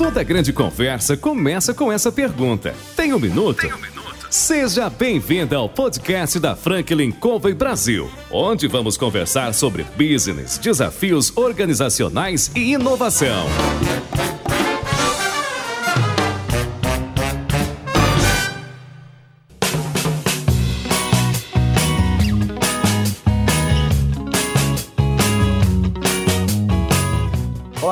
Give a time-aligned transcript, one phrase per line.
[0.00, 2.74] Toda grande conversa começa com essa pergunta.
[2.96, 3.60] Tem um minuto?
[3.60, 4.28] Tem um minuto?
[4.30, 12.50] Seja bem-vinda ao podcast da Franklin Covey Brasil, onde vamos conversar sobre business, desafios organizacionais
[12.56, 13.44] e inovação.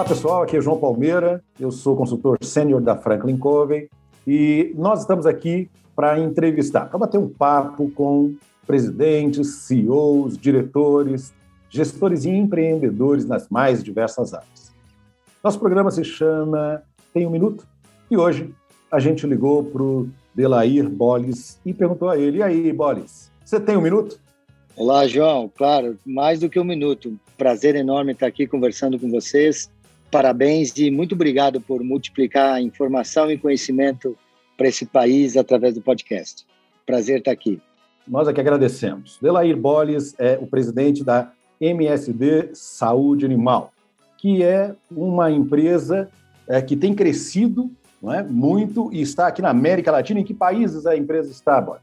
[0.09, 3.91] Pessoal, aqui é João Palmeira, eu sou consultor sênior da Franklin Covey
[4.27, 8.35] e nós estamos aqui para entrevistar, para bater um papo com
[8.67, 11.35] presidentes, CEOs, diretores,
[11.69, 14.73] gestores e empreendedores nas mais diversas áreas.
[15.45, 17.67] Nosso programa se chama Tem um Minuto
[18.11, 18.55] e hoje
[18.91, 23.61] a gente ligou para o Delair Boles e perguntou a ele: E aí, Boles, você
[23.61, 24.19] tem um minuto?
[24.75, 25.53] Olá, João.
[25.55, 27.19] Claro, mais do que um minuto.
[27.37, 29.71] Prazer enorme estar aqui conversando com vocês
[30.11, 34.17] parabéns e muito obrigado por multiplicar informação e conhecimento
[34.57, 36.47] para esse país através do podcast.
[36.85, 37.61] Prazer estar aqui.
[38.07, 39.19] Nós aqui agradecemos.
[39.21, 43.73] Delair Boles é o presidente da MSD Saúde Animal,
[44.17, 46.09] que é uma empresa
[46.47, 47.71] é, que tem crescido
[48.03, 50.21] não é, muito e está aqui na América Latina.
[50.21, 51.83] Em que países a empresa está, Boles?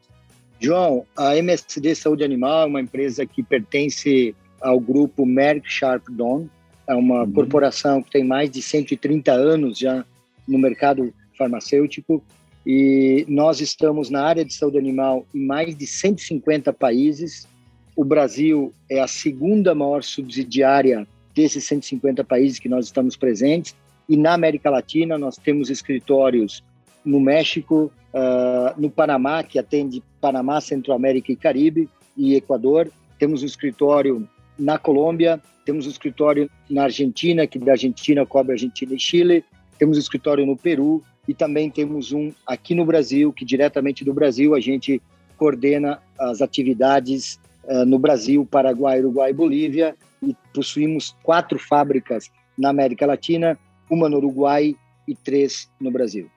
[0.60, 6.48] João, a MSD Saúde Animal é uma empresa que pertence ao grupo Merck Sharp Dawn,
[6.88, 7.32] é uma uhum.
[7.32, 10.06] corporação que tem mais de 130 anos já
[10.48, 12.24] no mercado farmacêutico
[12.66, 17.48] e nós estamos na área de saúde animal em mais de 150 países.
[17.96, 23.76] O Brasil é a segunda maior subsidiária desses 150 países que nós estamos presentes.
[24.10, 26.64] E na América Latina, nós temos escritórios
[27.04, 32.90] no México, uh, no Panamá, que atende Panamá, Centro-América e Caribe, e Equador.
[33.20, 38.94] Temos um escritório na Colômbia, temos um escritório na Argentina, que da Argentina cobre Argentina
[38.94, 39.44] e Chile,
[39.78, 44.14] temos um escritório no Peru e também temos um aqui no Brasil, que diretamente do
[44.14, 45.02] Brasil a gente
[45.38, 52.70] coordena as atividades uh, no Brasil, Paraguai, Uruguai e Bolívia e possuímos quatro fábricas na
[52.70, 53.58] América Latina,
[53.90, 54.76] uma no Uruguai
[55.08, 56.30] e três no Brasil.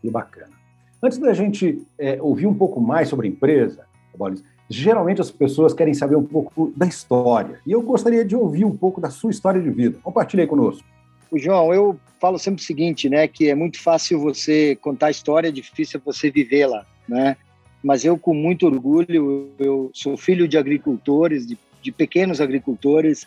[0.00, 0.56] Que bacana.
[1.02, 3.84] Antes da gente é, ouvir um pouco mais sobre a empresa,
[4.16, 7.60] Boris, geralmente as pessoas querem saber um pouco da história.
[7.66, 9.98] E eu gostaria de ouvir um pouco da sua história de vida.
[10.02, 10.84] Compartilhe aí conosco.
[11.30, 15.10] O João, eu falo sempre o seguinte, né, que é muito fácil você contar a
[15.10, 17.36] história, é difícil você vivê-la, né?
[17.82, 23.26] Mas eu, com muito orgulho, eu sou filho de agricultores, de, de pequenos agricultores,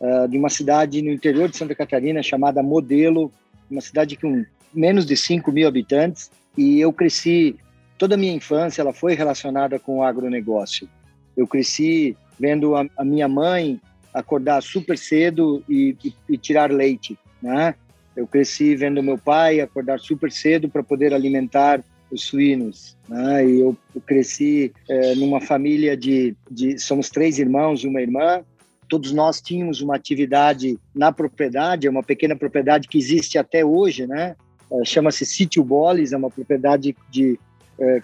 [0.00, 3.30] uh, de uma cidade no interior de Santa Catarina chamada Modelo,
[3.70, 7.56] uma cidade com menos de 5 mil habitantes, e eu cresci
[8.00, 10.88] toda a minha infância ela foi relacionada com o agronegócio.
[11.36, 13.78] Eu cresci vendo a, a minha mãe
[14.14, 17.74] acordar super cedo e, e, e, tirar leite, né?
[18.16, 23.46] Eu cresci vendo meu pai acordar super cedo para poder alimentar os suínos, né?
[23.46, 28.42] E eu, cresci é, numa família de, de somos três irmãos e uma irmã.
[28.88, 34.06] Todos nós tínhamos uma atividade na propriedade, é uma pequena propriedade que existe até hoje,
[34.06, 34.36] né?
[34.72, 37.38] É, chama-se Sítio Boles, é uma propriedade de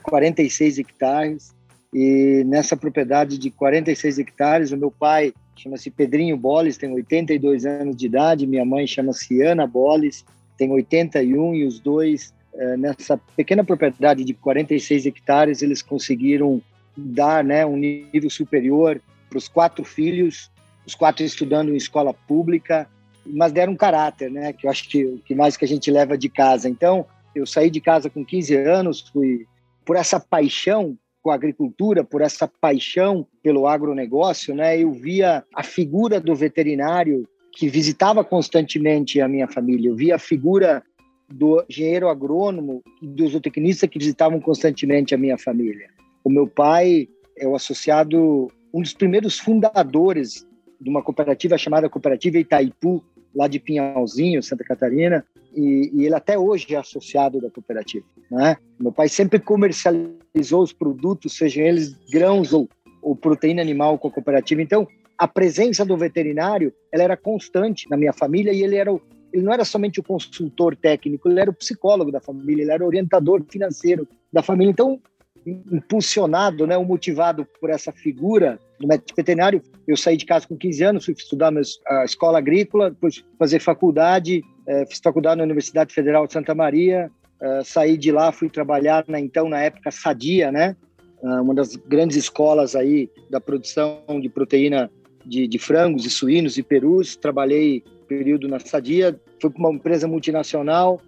[0.02, 1.54] 46 hectares.
[1.92, 7.96] E nessa propriedade de 46 hectares, o meu pai chama-se Pedrinho Boles, tem 82 anos
[7.96, 10.24] de idade, minha mãe chama-se Ana Boles,
[10.58, 16.60] tem 81, e os dois, eh, nessa pequena propriedade de 46 hectares, eles conseguiram
[16.96, 20.50] dar né, um nível superior para os quatro filhos,
[20.86, 22.88] os quatro estudando em escola pública,
[23.24, 25.90] mas deram um caráter, né, que eu acho que o que mais que a gente
[25.90, 26.68] leva de casa.
[26.68, 29.46] Então, eu saí de casa com 15 anos, fui
[29.86, 35.62] por essa paixão com a agricultura, por essa paixão pelo agronegócio, né, eu via a
[35.62, 40.82] figura do veterinário que visitava constantemente a minha família, eu via a figura
[41.28, 45.88] do engenheiro agrônomo e do zootecnista que visitavam constantemente a minha família.
[46.22, 47.08] O meu pai
[47.38, 50.46] é o associado, um dos primeiros fundadores
[50.80, 53.02] de uma cooperativa chamada Cooperativa Itaipu,
[53.34, 55.24] lá de Pinhalzinho, Santa Catarina,
[55.56, 58.04] e, e, ele até hoje é associado da cooperativa.
[58.30, 58.56] Né?
[58.78, 62.68] Meu pai sempre comercializou os produtos, sejam eles grãos ou,
[63.00, 64.60] ou proteína animal com a cooperativa.
[64.60, 64.86] Então,
[65.16, 69.00] a presença do veterinário ela era constante na minha família e ele era o,
[69.32, 72.84] ele não era somente o consultor técnico, ele era o psicólogo da família, ele era
[72.84, 74.70] o orientador financeiro da família.
[74.70, 75.00] Então,
[75.46, 80.56] impulsionado, né, ou motivado por essa figura do médico veterinário, eu saí de casa com
[80.56, 81.52] 15 anos, fui estudar
[81.86, 87.10] a escola agrícola, depois fazer faculdade, eh, fiz faculdade na Universidade Federal de Santa Maria,
[87.40, 90.76] eh, saí de lá, fui trabalhar na então na época Sadia, né,
[91.22, 94.90] ah, uma das grandes escolas aí da produção de proteína
[95.24, 97.16] de, de frangos e suínos e perus.
[97.16, 101.00] Trabalhei período na Sadia, fui para uma empresa multinacional,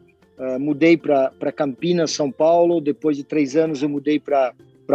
[0.59, 2.81] mudei para Campinas, São Paulo.
[2.81, 4.55] Depois de três anos, eu mudei para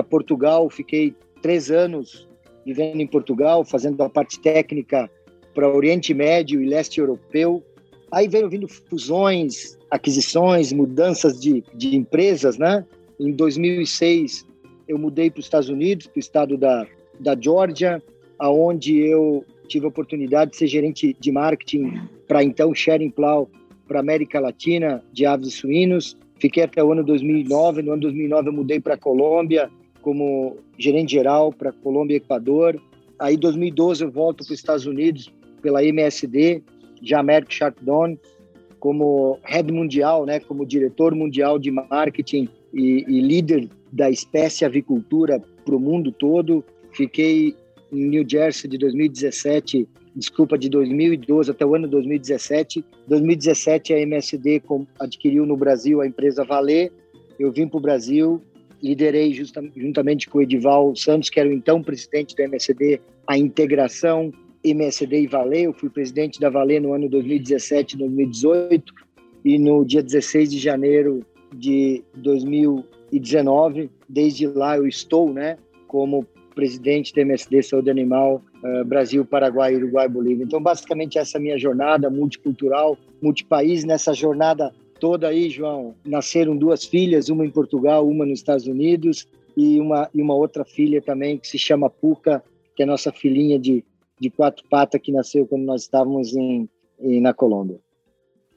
[0.10, 0.70] Portugal.
[0.70, 2.28] Fiquei três anos
[2.66, 5.10] vivendo em Portugal, fazendo a parte técnica
[5.54, 7.64] para Oriente Médio e Leste Europeu.
[8.14, 12.86] Aí veio vindo fusões, aquisições, mudanças de, de empresas, né?
[13.20, 14.46] Em 2006,
[14.88, 16.86] eu mudei para os Estados Unidos, para o estado da,
[17.20, 18.04] da Georgia,
[18.38, 23.50] aonde eu tive a oportunidade de ser gerente de marketing para então Sharing Plow
[23.88, 26.16] para América Latina de aves e suínos.
[26.38, 27.82] Fiquei até o ano 2009.
[27.82, 29.72] No ano 2009 eu mudei para Colômbia
[30.04, 32.80] como gerente geral para Colômbia e Equador.
[33.18, 35.34] Aí, em 2012, eu volto para os Estados Unidos
[35.64, 36.62] pela MSD,
[37.04, 38.18] já Merck Sharpdon,
[38.80, 45.42] como head mundial, né, como diretor mundial de marketing e, e líder da espécie avicultura
[45.64, 46.64] para o mundo todo.
[46.92, 47.56] Fiquei
[47.92, 52.84] em New Jersey de 2017, desculpa, de 2012 até o ano 2017.
[53.08, 54.62] 2017 a MSD
[55.00, 56.92] adquiriu no Brasil a empresa Valer.
[57.40, 58.42] Eu vim para o Brasil,
[58.82, 59.34] liderei
[59.76, 64.32] juntamente com o Edival Santos, que era o então presidente da MSD, a integração
[64.64, 65.66] MSD e Valer.
[65.66, 68.94] Eu fui presidente da Valer no ano 2017 2018
[69.44, 75.58] e no dia 16 de janeiro de 2019, desde lá eu estou, né,
[75.88, 76.26] como
[76.56, 80.44] presidente da MSD Saúde Animal uh, Brasil, Paraguai, Uruguai, Bolívia.
[80.44, 83.84] Então, basicamente essa é minha jornada multicultural, multipaís.
[83.84, 89.28] Nessa jornada toda aí, João, nasceram duas filhas, uma em Portugal, uma nos Estados Unidos
[89.58, 92.44] e uma e uma outra filha também que se chama Puca,
[92.76, 93.84] que é nossa filhinha de
[94.24, 97.80] de quatro patas que nasceu quando nós estávamos em, em na Colômbia.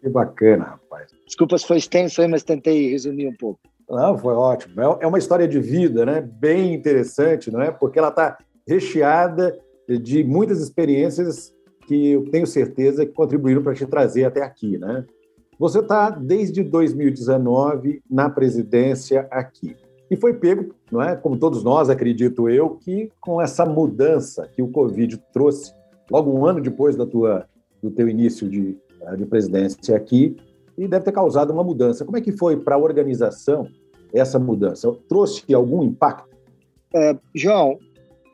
[0.01, 1.11] Que bacana, rapaz.
[1.27, 3.61] Desculpa se foi extenso aí, mas tentei resumir um pouco.
[3.89, 4.81] Não, foi ótimo.
[4.81, 6.21] É, é uma história de vida, né?
[6.21, 7.71] Bem interessante, não é?
[7.71, 9.59] Porque ela está recheada
[9.89, 11.53] de muitas experiências
[11.87, 15.05] que eu tenho certeza que contribuíram para te trazer até aqui, né?
[15.59, 19.75] Você está desde 2019 na presidência aqui.
[20.11, 21.17] E foi pego, não é?
[21.17, 25.75] como todos nós, acredito eu, que com essa mudança que o Covid trouxe,
[26.11, 27.47] logo um ano depois da tua,
[27.82, 30.37] do teu início de, eh, de presidência aqui,
[30.79, 32.05] e deve ter causado uma mudança.
[32.05, 33.69] Como é que foi para a organização
[34.12, 34.93] essa mudança?
[35.08, 36.37] Trouxe algum impacto?
[36.94, 37.79] É, João,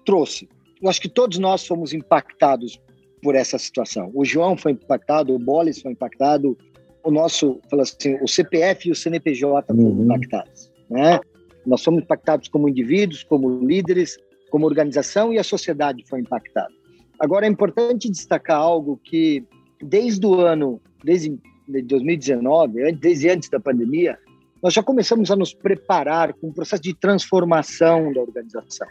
[0.05, 0.49] trouxe.
[0.83, 2.81] Eu acho que todos nós fomos impactados
[3.23, 4.11] por essa situação.
[4.15, 6.59] O João foi impactado, o Bolis foi impactado,
[7.05, 10.05] o nosso, assim, o CPF e o CNPJ foram uhum.
[10.05, 11.21] impactados, né?
[11.67, 14.19] Nós fomos impactados como indivíduos, como líderes,
[14.51, 16.73] como organização e a sociedade foi impactada.
[17.19, 19.45] Agora é importante destacar algo que
[19.81, 21.39] desde o ano, desde
[21.69, 24.19] 2019, desde antes da pandemia,
[24.63, 28.87] nós já começamos a nos preparar com um processo de transformação da organização.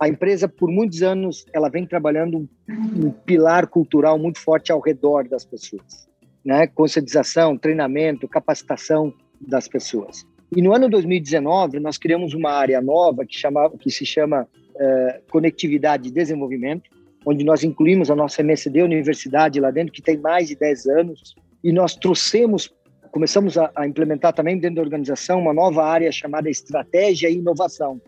[0.00, 5.28] A empresa, por muitos anos, ela vem trabalhando um pilar cultural muito forte ao redor
[5.28, 6.08] das pessoas,
[6.44, 6.66] né?
[6.66, 10.26] Conscientização, treinamento, capacitação das pessoas.
[10.56, 15.30] E no ano 2019 nós criamos uma área nova que, chama, que se chama uh,
[15.30, 16.88] Conectividade e Desenvolvimento,
[17.26, 21.34] onde nós incluímos a nossa MSD Universidade lá dentro, que tem mais de 10 anos,
[21.62, 22.72] e nós trouxemos,
[23.10, 28.00] começamos a, a implementar também dentro da organização uma nova área chamada Estratégia e Inovação.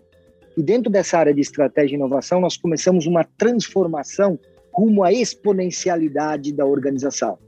[0.56, 4.38] E dentro dessa área de estratégia e inovação, nós começamos uma transformação
[4.72, 7.38] rumo à exponencialidade da organização.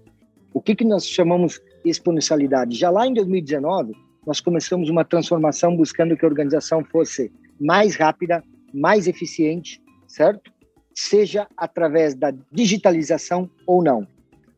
[0.53, 2.77] O que, que nós chamamos exponencialidade?
[2.77, 3.95] Já lá em 2019,
[4.27, 10.53] nós começamos uma transformação buscando que a organização fosse mais rápida, mais eficiente, certo?
[10.95, 14.07] Seja através da digitalização ou não.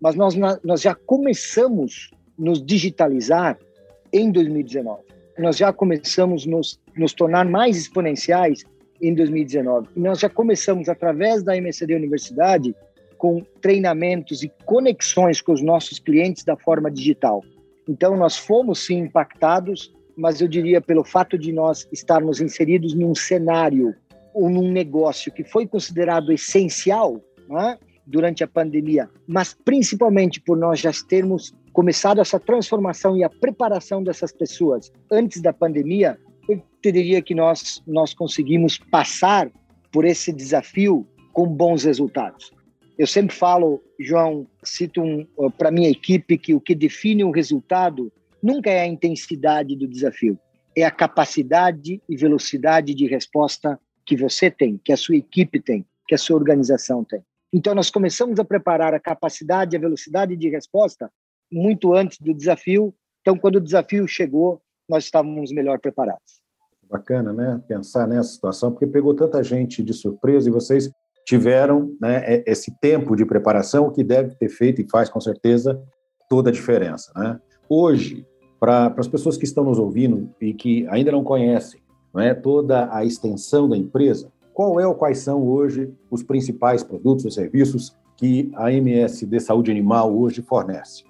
[0.01, 3.59] Mas nós, nós já começamos nos digitalizar
[4.13, 5.03] em 2019.
[5.39, 8.65] Nós já começamos nos nos tornar mais exponenciais
[9.01, 9.89] em 2019.
[9.97, 12.75] E nós já começamos através da MSD Universidade
[13.17, 17.43] com treinamentos e conexões com os nossos clientes da forma digital.
[17.91, 23.17] Então, nós fomos sim impactados, mas eu diria pelo fato de nós estarmos inseridos num
[23.17, 23.97] cenário
[24.33, 30.79] ou num negócio que foi considerado essencial né, durante a pandemia, mas principalmente por nós
[30.79, 36.17] já termos começado essa transformação e a preparação dessas pessoas antes da pandemia,
[36.49, 39.51] eu diria que nós, nós conseguimos passar
[39.91, 42.53] por esse desafio com bons resultados.
[43.01, 45.27] Eu sempre falo, João, cito um,
[45.57, 50.39] para minha equipe que o que define o resultado nunca é a intensidade do desafio,
[50.77, 55.87] é a capacidade e velocidade de resposta que você tem, que a sua equipe tem,
[56.07, 57.23] que a sua organização tem.
[57.51, 61.11] Então, nós começamos a preparar a capacidade e a velocidade de resposta
[61.51, 62.95] muito antes do desafio.
[63.23, 66.43] Então, quando o desafio chegou, nós estávamos melhor preparados.
[66.87, 67.63] Bacana, né?
[67.67, 70.91] Pensar nessa situação, porque pegou tanta gente de surpresa e vocês
[71.25, 75.81] tiveram né, esse tempo de preparação que deve ter feito e faz com certeza
[76.29, 77.13] toda a diferença.
[77.17, 77.39] Né?
[77.69, 78.27] Hoje,
[78.59, 81.81] para as pessoas que estão nos ouvindo e que ainda não conhecem
[82.13, 86.83] não é, toda a extensão da empresa, qual é ou quais são hoje os principais
[86.83, 91.05] produtos ou serviços que a MSD Saúde Animal hoje fornece?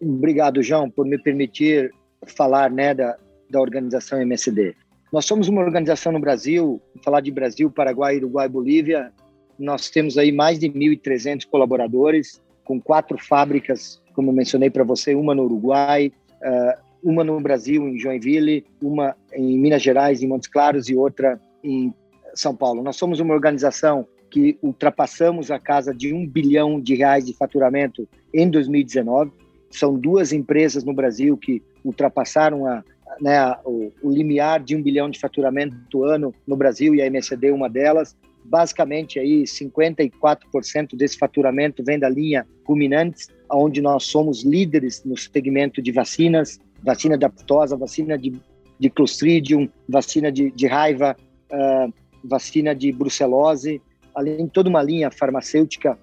[0.00, 1.92] Obrigado, João, por me permitir
[2.36, 3.16] falar né, da,
[3.50, 4.76] da organização MSD.
[5.12, 9.12] Nós somos uma organização no Brasil, falar de Brasil, Paraguai, Uruguai, Bolívia,
[9.58, 15.34] nós temos aí mais de 1.300 colaboradores, com quatro fábricas, como mencionei para você, uma
[15.34, 20.88] no Uruguai, uh, uma no Brasil, em Joinville, uma em Minas Gerais, em Montes Claros,
[20.88, 21.92] e outra em
[22.34, 22.82] São Paulo.
[22.82, 28.08] Nós somos uma organização que ultrapassamos a casa de um bilhão de reais de faturamento
[28.32, 29.30] em 2019.
[29.70, 32.82] São duas empresas no Brasil que ultrapassaram a,
[33.20, 37.48] né, o, o limiar de um bilhão de faturamento ano no Brasil e a MSD
[37.48, 38.16] é uma delas.
[38.44, 45.80] Basicamente, aí 54% desse faturamento vem da linha ruminantes, onde nós somos líderes no segmento
[45.80, 48.32] de vacinas, vacina adaptosa, vacina de,
[48.78, 51.16] de Clostridium, vacina de, de raiva,
[51.50, 53.80] uh, vacina de brucelose,
[54.14, 55.98] além de toda uma linha farmacêutica,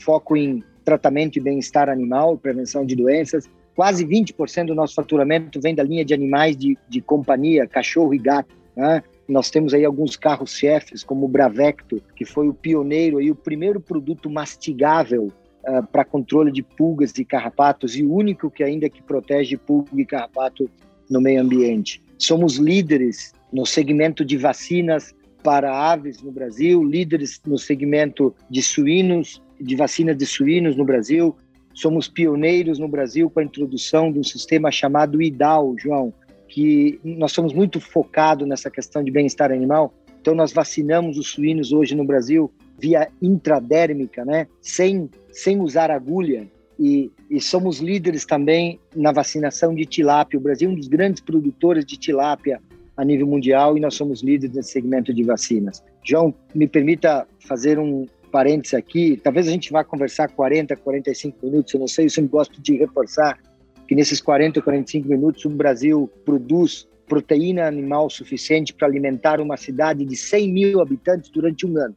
[0.00, 3.48] foco em tratamento e bem-estar animal, prevenção de doenças.
[3.74, 8.18] Quase 20% do nosso faturamento vem da linha de animais de, de companhia, cachorro e
[8.18, 8.54] gato.
[8.76, 9.02] Né?
[9.28, 13.80] Nós temos aí alguns carros-chefes, como o Bravecto, que foi o pioneiro e o primeiro
[13.80, 15.32] produto mastigável
[15.66, 20.00] uh, para controle de pulgas e carrapatos e o único que ainda que protege pulga
[20.00, 20.70] e carrapato
[21.10, 22.02] no meio ambiente.
[22.18, 29.42] Somos líderes no segmento de vacinas para aves no Brasil, líderes no segmento de suínos,
[29.60, 31.36] de vacinas de suínos no Brasil.
[31.74, 36.12] Somos pioneiros no Brasil com a introdução de um sistema chamado IDAL, João,
[36.48, 39.92] que nós somos muito focados nessa questão de bem-estar animal.
[40.20, 44.46] Então, nós vacinamos os suínos hoje no Brasil via intradérmica, né?
[44.60, 46.48] sem, sem usar agulha.
[46.78, 50.38] E, e, somos líderes também na vacinação de tilápia.
[50.38, 52.60] O Brasil é um dos grandes produtores de tilápia
[52.96, 55.82] a nível mundial e nós somos líderes nesse segmento de vacinas.
[56.04, 59.18] João, me permita fazer um parênteses aqui.
[59.22, 62.76] Talvez a gente vá conversar 40, 45 minutos, eu não sei, eu sempre gosto de
[62.76, 63.38] reforçar
[63.86, 70.04] que nesses 40, 45 minutos o Brasil produz proteína animal suficiente para alimentar uma cidade
[70.04, 71.94] de 100 mil habitantes durante um ano.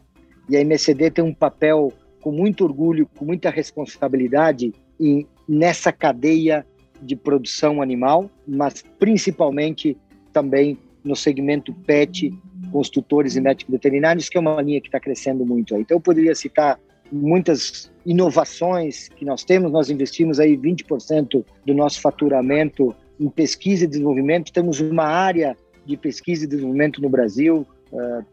[0.48, 1.92] E a MSD tem um papel
[2.22, 6.66] com muito orgulho, com muita responsabilidade em, nessa cadeia
[7.02, 9.98] de produção animal, mas principalmente
[10.34, 12.32] também no segmento PET,
[12.72, 15.82] construtores e médicos veterinários, que é uma linha que está crescendo muito aí.
[15.82, 16.80] Então, eu poderia citar
[17.12, 23.88] muitas inovações que nós temos, nós investimos aí 20% do nosso faturamento em pesquisa e
[23.88, 27.68] desenvolvimento, temos uma área de pesquisa e desenvolvimento no Brasil,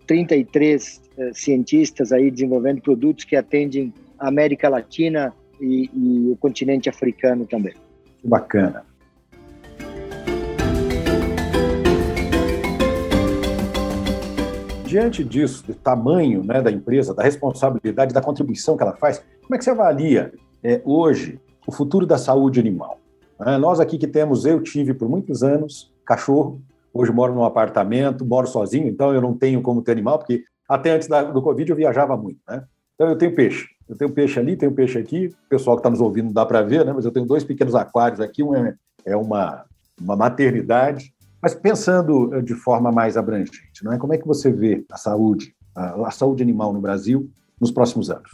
[0.07, 6.37] 33 uh, uh, cientistas aí desenvolvendo produtos que atendem a América Latina e, e o
[6.37, 7.75] continente africano também.
[8.19, 8.83] Que bacana.
[14.87, 19.55] Diante disso, do tamanho né, da empresa, da responsabilidade, da contribuição que ela faz, como
[19.55, 22.99] é que você avalia é, hoje o futuro da saúde animal?
[23.41, 26.61] É, nós aqui que temos, eu tive por muitos anos cachorro,
[26.97, 30.93] Hoje moro num apartamento, moro sozinho, então eu não tenho como ter animal, porque até
[30.93, 32.65] antes da, do Covid eu viajava muito, né?
[32.95, 33.67] Então eu tenho peixe.
[33.87, 35.27] Eu tenho peixe ali, tenho peixe aqui.
[35.27, 36.95] O pessoal que está nos ouvindo não dá para ver, né?
[36.95, 38.43] Mas eu tenho dois pequenos aquários aqui.
[38.43, 38.75] Um é,
[39.05, 39.67] é uma,
[40.01, 41.13] uma maternidade.
[41.41, 43.99] Mas pensando eh, de forma mais abrangente, não é?
[43.99, 48.11] Como é que você vê a saúde, a, a saúde animal no Brasil nos próximos
[48.11, 48.31] anos?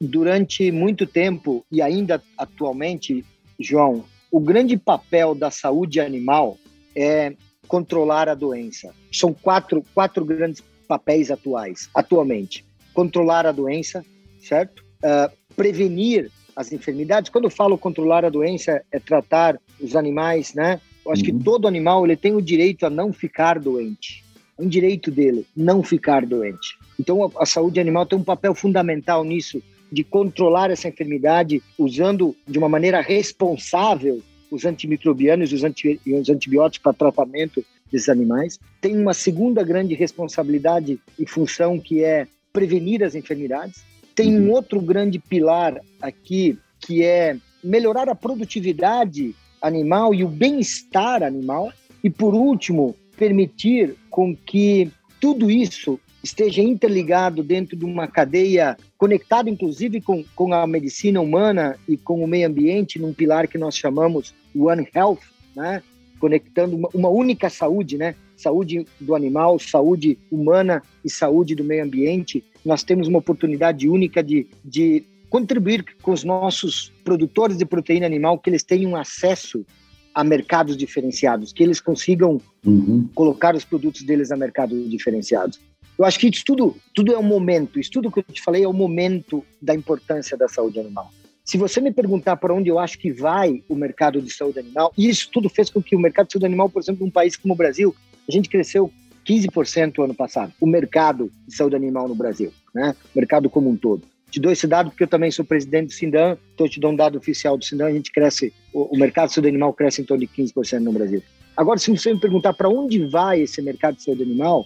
[0.00, 3.24] Durante muito tempo e ainda atualmente,
[3.58, 6.56] João, o grande papel da saúde animal
[6.94, 7.34] é
[7.68, 8.92] controlar a doença.
[9.12, 12.64] São quatro, quatro grandes papéis atuais, atualmente.
[12.94, 14.04] Controlar a doença,
[14.40, 14.84] certo?
[15.04, 17.30] Uh, prevenir as enfermidades.
[17.30, 20.80] Quando eu falo controlar a doença, é tratar os animais, né?
[21.04, 21.38] Eu acho uhum.
[21.38, 24.24] que todo animal ele tem o direito a não ficar doente.
[24.58, 26.78] É um direito dele não ficar doente.
[26.98, 32.36] Então a, a saúde animal tem um papel fundamental nisso, de controlar essa enfermidade usando
[32.46, 38.58] de uma maneira responsável os antimicrobianos e os, anti, os antibióticos para tratamento desses animais.
[38.80, 43.82] Tem uma segunda grande responsabilidade e função que é prevenir as enfermidades.
[44.14, 44.52] Tem um uhum.
[44.52, 51.72] outro grande pilar aqui que é melhorar a produtividade animal e o bem-estar animal.
[52.02, 54.90] E por último, permitir com que
[55.20, 61.76] tudo isso esteja interligado dentro de uma cadeia conectada, inclusive, com, com a medicina humana
[61.88, 65.20] e com o meio ambiente, num pilar que nós chamamos One Health,
[65.56, 65.82] né?
[66.18, 68.14] conectando uma, uma única saúde, né?
[68.36, 72.44] saúde do animal, saúde humana e saúde do meio ambiente.
[72.64, 78.38] Nós temos uma oportunidade única de, de contribuir com os nossos produtores de proteína animal,
[78.38, 79.64] que eles tenham acesso
[80.12, 83.08] a mercados diferenciados, que eles consigam uhum.
[83.14, 85.60] colocar os produtos deles a mercados diferenciados.
[85.96, 88.64] Eu acho que isso tudo, tudo é um momento, isso tudo que eu te falei
[88.64, 91.10] é o momento da importância da saúde animal.
[91.44, 94.92] Se você me perguntar para onde eu acho que vai o mercado de saúde animal,
[94.96, 97.54] isso tudo fez com que o mercado de saúde animal, por exemplo, num país como
[97.54, 97.94] o Brasil,
[98.28, 98.90] a gente cresceu
[99.26, 102.94] 15% ano passado, o mercado de saúde animal no Brasil, né?
[103.14, 104.02] O mercado como um todo.
[104.30, 106.92] Te dou esse dado porque eu também sou presidente do Sindan, então eu te dou
[106.92, 110.04] um dado oficial do Sindan, a gente cresce, o, o mercado de animal cresce em
[110.04, 111.22] torno de 15% no Brasil.
[111.56, 114.64] Agora, se você me perguntar para onde vai esse mercado de saúde animal,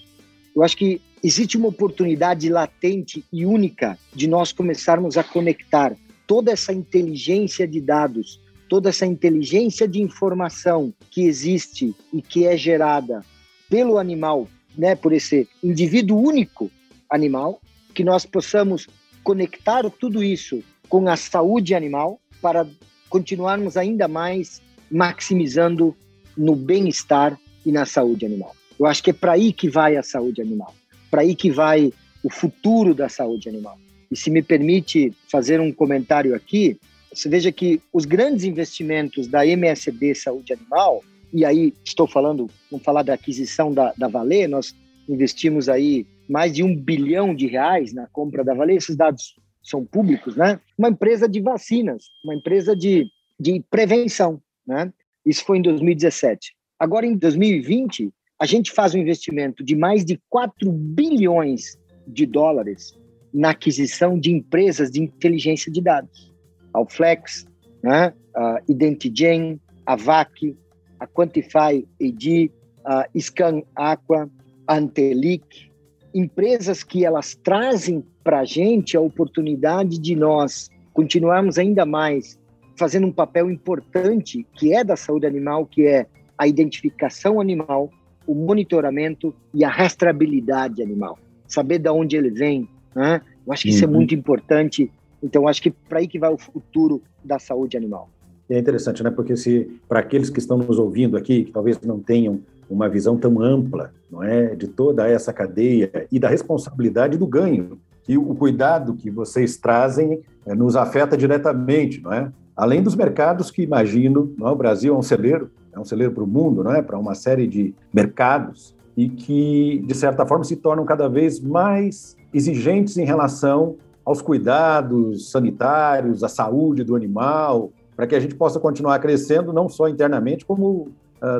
[0.54, 6.52] eu acho que existe uma oportunidade latente e única de nós começarmos a conectar toda
[6.52, 13.24] essa inteligência de dados, toda essa inteligência de informação que existe e que é gerada
[13.68, 16.70] pelo animal, né, por esse indivíduo único
[17.10, 17.60] animal,
[17.94, 18.86] que nós possamos
[19.24, 22.66] conectar tudo isso com a saúde animal para
[23.08, 25.96] continuarmos ainda mais maximizando
[26.36, 28.54] no bem-estar e na saúde animal.
[28.78, 30.74] Eu acho que é para aí que vai a saúde animal,
[31.10, 33.78] para aí que vai o futuro da saúde animal.
[34.10, 36.78] E se me permite fazer um comentário aqui,
[37.12, 41.02] você veja que os grandes investimentos da MSD Saúde Animal,
[41.32, 44.74] e aí estou falando, vamos falar da aquisição da, da Valer, nós
[45.08, 49.84] investimos aí mais de um bilhão de reais na compra da Valer, esses dados são
[49.84, 50.60] públicos, né?
[50.76, 53.06] Uma empresa de vacinas, uma empresa de,
[53.38, 54.92] de prevenção, né?
[55.24, 56.54] Isso foi em 2017.
[56.78, 62.92] Agora, em 2020, a gente faz um investimento de mais de 4 bilhões de dólares
[63.32, 66.32] na aquisição de empresas de inteligência de dados.
[66.72, 67.46] Alflex,
[67.82, 68.12] né?
[68.34, 70.56] a Identigen, a VAC,
[71.00, 72.52] a Quantify AD,
[72.84, 74.30] a Scan Aqua,
[74.68, 75.70] Antelic,
[76.14, 82.38] empresas que elas trazem para a gente a oportunidade de nós continuarmos ainda mais
[82.76, 86.06] fazendo um papel importante que é da saúde animal, que é
[86.36, 87.90] a identificação animal,
[88.26, 91.18] o monitoramento e a rastreabilidade animal.
[91.46, 93.20] Saber de onde ele vem, né?
[93.46, 93.94] Eu acho que isso é uhum.
[93.94, 94.90] é muito importante.
[95.22, 98.08] Então, acho que para aí que vai o futuro da saúde animal.
[98.48, 99.10] É interessante, né?
[99.10, 103.16] Porque se para aqueles que estão nos ouvindo aqui, que talvez não tenham uma visão
[103.16, 108.34] tão ampla, não é, de toda essa cadeia e da responsabilidade do ganho, que o
[108.34, 112.30] cuidado que vocês trazem é, nos afeta diretamente, não é?
[112.56, 114.50] Além dos mercados que imagino, não é?
[114.50, 116.82] o Brasil é um celeiro, é um celeiro para o mundo, não é?
[116.82, 122.16] Para uma série de mercados e que de certa forma se tornam cada vez mais
[122.32, 128.60] exigentes em relação aos cuidados sanitários, à saúde do animal, para que a gente possa
[128.60, 130.88] continuar crescendo não só internamente, como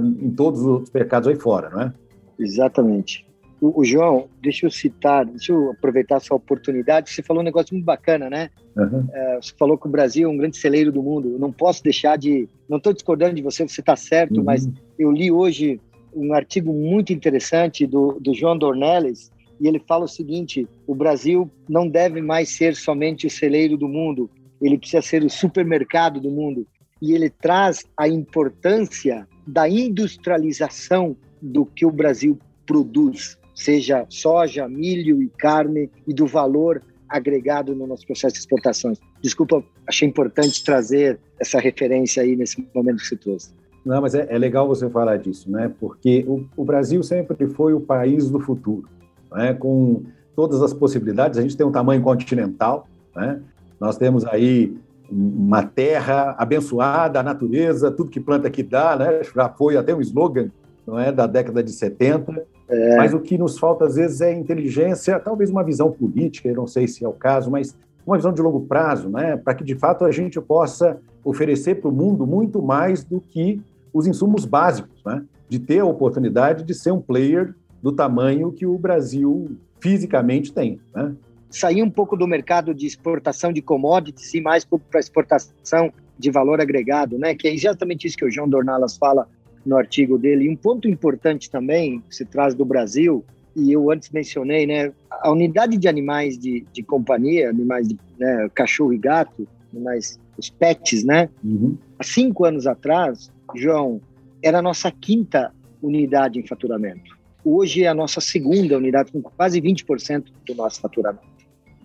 [0.01, 1.93] em todos os mercados aí fora, não é?
[2.39, 3.27] Exatamente.
[3.61, 7.11] O, o, João, deixa eu citar, deixa eu aproveitar essa oportunidade.
[7.11, 8.51] Você falou um negócio muito bacana, né?
[8.77, 9.07] Uhum.
[9.13, 11.31] É, você falou que o Brasil é um grande celeiro do mundo.
[11.31, 12.49] Eu não posso deixar de.
[12.69, 14.45] Não estou discordando de você, você está certo, uhum.
[14.45, 14.69] mas
[14.99, 15.81] eu li hoje
[16.15, 21.51] um artigo muito interessante do, do João Dornelles, e ele fala o seguinte: o Brasil
[21.69, 26.31] não deve mais ser somente o celeiro do mundo, ele precisa ser o supermercado do
[26.31, 26.67] mundo.
[27.01, 35.23] E ele traz a importância da industrialização do que o Brasil produz, seja soja, milho
[35.23, 38.99] e carne, e do valor agregado no nosso processo de exportações.
[39.23, 43.51] Desculpa, achei importante trazer essa referência aí nesse momento que você trouxe.
[43.85, 45.71] Não, mas é, é legal você falar disso, né?
[45.79, 48.89] Porque o, o Brasil sempre foi o país do futuro
[49.35, 50.05] né, com
[50.35, 51.39] todas as possibilidades.
[51.39, 53.41] A gente tem um tamanho continental, né?
[53.81, 54.77] nós temos aí
[55.11, 59.23] uma terra abençoada, a natureza, tudo que planta aqui dá, né?
[59.35, 60.51] já foi até um slogan
[60.87, 62.97] não é, da década de 70, é.
[62.97, 66.67] mas o que nos falta às vezes é inteligência, talvez uma visão política, eu não
[66.67, 69.37] sei se é o caso, mas uma visão de longo prazo, né?
[69.37, 73.61] para que de fato a gente possa oferecer para o mundo muito mais do que
[73.93, 75.23] os insumos básicos, né?
[75.49, 80.81] de ter a oportunidade de ser um player do tamanho que o Brasil fisicamente tem.
[80.95, 81.15] Né?
[81.55, 86.61] Sair um pouco do mercado de exportação de commodities e mais para exportação de valor
[86.61, 87.35] agregado, né?
[87.35, 89.29] que é exatamente isso que o João Dornalas fala
[89.65, 90.45] no artigo dele.
[90.45, 93.25] E um ponto importante também que se traz do Brasil,
[93.57, 98.49] e eu antes mencionei, né, a unidade de animais de, de companhia, animais de né,
[98.53, 101.29] cachorro e gato, animais, os pets, né?
[101.43, 101.79] Uhum.
[101.99, 104.01] Há cinco anos atrás, João,
[104.43, 107.17] era a nossa quinta unidade em faturamento.
[107.45, 111.34] Hoje é a nossa segunda unidade, com quase 20% do nosso faturamento.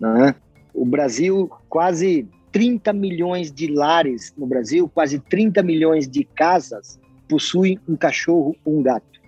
[0.00, 0.34] Né?
[0.72, 7.78] O Brasil, quase 30 milhões de lares no Brasil, quase 30 milhões de casas possuem
[7.88, 9.20] um cachorro ou um gato.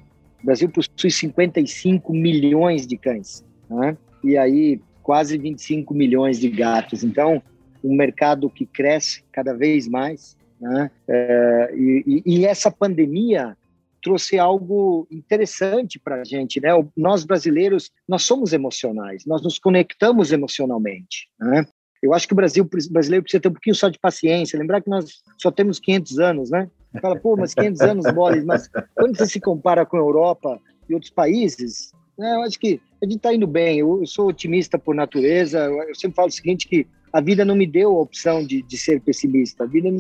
[0.43, 3.45] O Brasil possui 55 milhões de cães.
[3.71, 3.97] Né?
[4.25, 7.05] E aí, quase 25 milhões de gatos.
[7.05, 7.41] Então,
[7.83, 10.37] um mercado que cresce cada vez mais.
[10.61, 10.91] Né?
[11.09, 13.57] É, e, e, essa pandemia
[14.03, 16.71] trouxe algo interessante para a gente, né?
[16.97, 21.67] Nós brasileiros, nós somos emocionais, nós nos conectamos emocionalmente, né?
[22.03, 24.91] Eu acho que o Brasil brasileiro precisa ter um pouquinho só de paciência, lembrar que
[24.91, 26.69] nós só temos 500 anos, né?
[27.01, 30.95] Fala, pô, mas 500 anos, mole, mas quando você se compara com a Europa e
[30.95, 33.79] outros países, né, eu acho que a gente está indo bem.
[33.79, 35.61] Eu, eu, sou otimista por natureza.
[35.61, 38.77] Eu sempre falo o seguinte que a vida não me deu a opção de, de
[38.77, 39.65] ser pessimista.
[39.65, 39.91] A vida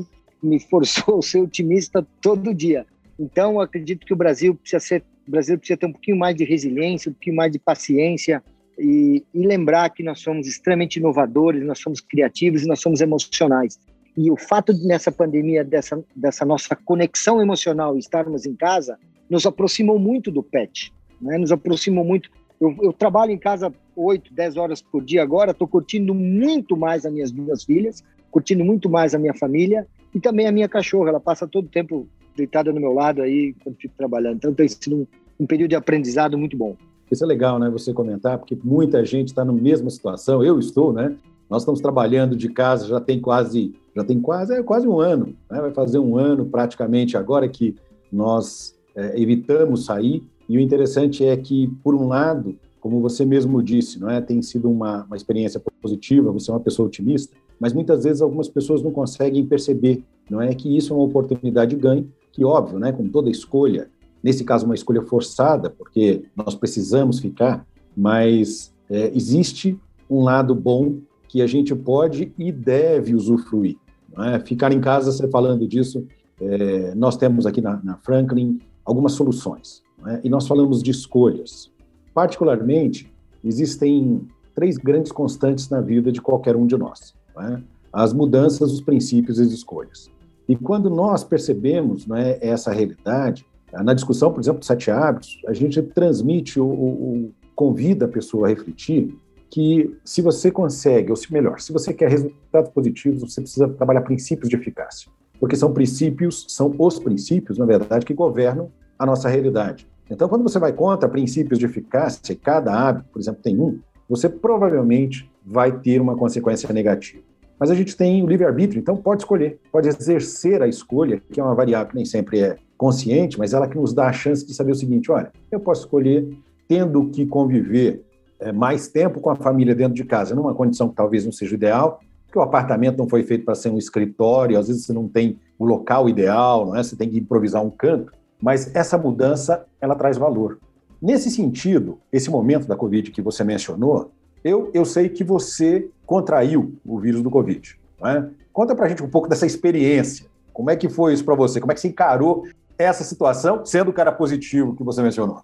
[0.42, 2.84] me forçou a ser otimista todo dia.
[3.22, 6.44] Então, acredito que o Brasil precisa ser, o Brasil precisa ter um pouquinho mais de
[6.44, 8.42] resiliência, um pouquinho mais de paciência
[8.76, 13.78] e, e lembrar que nós somos extremamente inovadores, nós somos criativos e nós somos emocionais.
[14.16, 18.98] E o fato de, nessa pandemia, dessa, dessa nossa conexão emocional, estarmos em casa,
[19.30, 21.38] nos aproximou muito do pet, né?
[21.38, 22.28] nos aproximou muito.
[22.60, 27.06] Eu, eu trabalho em casa 8, 10 horas por dia agora, estou curtindo muito mais
[27.06, 31.10] as minhas duas filhas, curtindo muito mais a minha família e também a minha cachorra,
[31.10, 34.36] ela passa todo o tempo deitada no meu lado aí quando fico trabalhando.
[34.36, 35.06] Então tem sido um,
[35.40, 36.76] um período de aprendizado muito bom.
[37.10, 37.68] Isso é legal, né?
[37.68, 40.42] Você comentar, porque muita gente está na mesma situação.
[40.42, 41.14] Eu estou, né?
[41.48, 45.36] Nós estamos trabalhando de casa já tem quase, já tem quase, é quase um ano,
[45.50, 45.60] né?
[45.60, 47.76] Vai fazer um ano praticamente agora que
[48.10, 50.22] nós é, evitamos sair.
[50.48, 54.20] E o interessante é que, por um lado, como você mesmo disse, não é?
[54.20, 56.32] Tem sido uma, uma experiência positiva.
[56.32, 60.54] Você é uma pessoa otimista, mas muitas vezes algumas pessoas não conseguem perceber, não é
[60.54, 63.90] que isso é uma oportunidade de ganho que, óbvio, né, com toda escolha,
[64.22, 67.66] nesse caso, uma escolha forçada, porque nós precisamos ficar,
[67.96, 73.76] mas é, existe um lado bom que a gente pode e deve usufruir.
[74.18, 74.38] É?
[74.40, 76.06] Ficar em casa, você falando disso,
[76.40, 80.20] é, nós temos aqui na, na Franklin algumas soluções, é?
[80.24, 81.70] e nós falamos de escolhas.
[82.12, 83.10] Particularmente,
[83.42, 84.20] existem
[84.54, 87.58] três grandes constantes na vida de qualquer um de nós: é?
[87.92, 90.10] as mudanças, os princípios e as escolhas.
[90.52, 95.54] E quando nós percebemos né, essa realidade, na discussão, por exemplo, de sete hábitos, a
[95.54, 99.18] gente transmite ou, ou convida a pessoa a refletir
[99.50, 104.02] que se você consegue, ou se melhor, se você quer resultados positivos, você precisa trabalhar
[104.02, 105.10] princípios de eficácia.
[105.40, 109.88] Porque são princípios, são os princípios, na verdade, que governam a nossa realidade.
[110.10, 114.28] Então, quando você vai contra princípios de eficácia, cada hábito, por exemplo, tem um, você
[114.28, 117.31] provavelmente vai ter uma consequência negativa.
[117.62, 121.44] Mas a gente tem o livre-arbítrio, então pode escolher, pode exercer a escolha, que é
[121.44, 124.52] uma variável que nem sempre é consciente, mas ela que nos dá a chance de
[124.52, 126.28] saber o seguinte: olha, eu posso escolher
[126.66, 128.04] tendo que conviver
[128.40, 131.54] é, mais tempo com a família dentro de casa, numa condição que talvez não seja
[131.54, 135.06] ideal, porque o apartamento não foi feito para ser um escritório, às vezes você não
[135.06, 136.82] tem o local ideal, não é?
[136.82, 140.58] Você tem que improvisar um canto, mas essa mudança ela traz valor.
[141.00, 144.10] Nesse sentido, esse momento da Covid que você mencionou,
[144.44, 147.74] eu, eu sei que você contraiu o vírus do Covid.
[147.98, 148.28] Não é?
[148.52, 150.26] Conta para a gente um pouco dessa experiência.
[150.52, 151.58] Como é que foi isso para você?
[151.58, 152.46] Como é que você encarou
[152.76, 155.42] essa situação, sendo o cara positivo que você mencionou?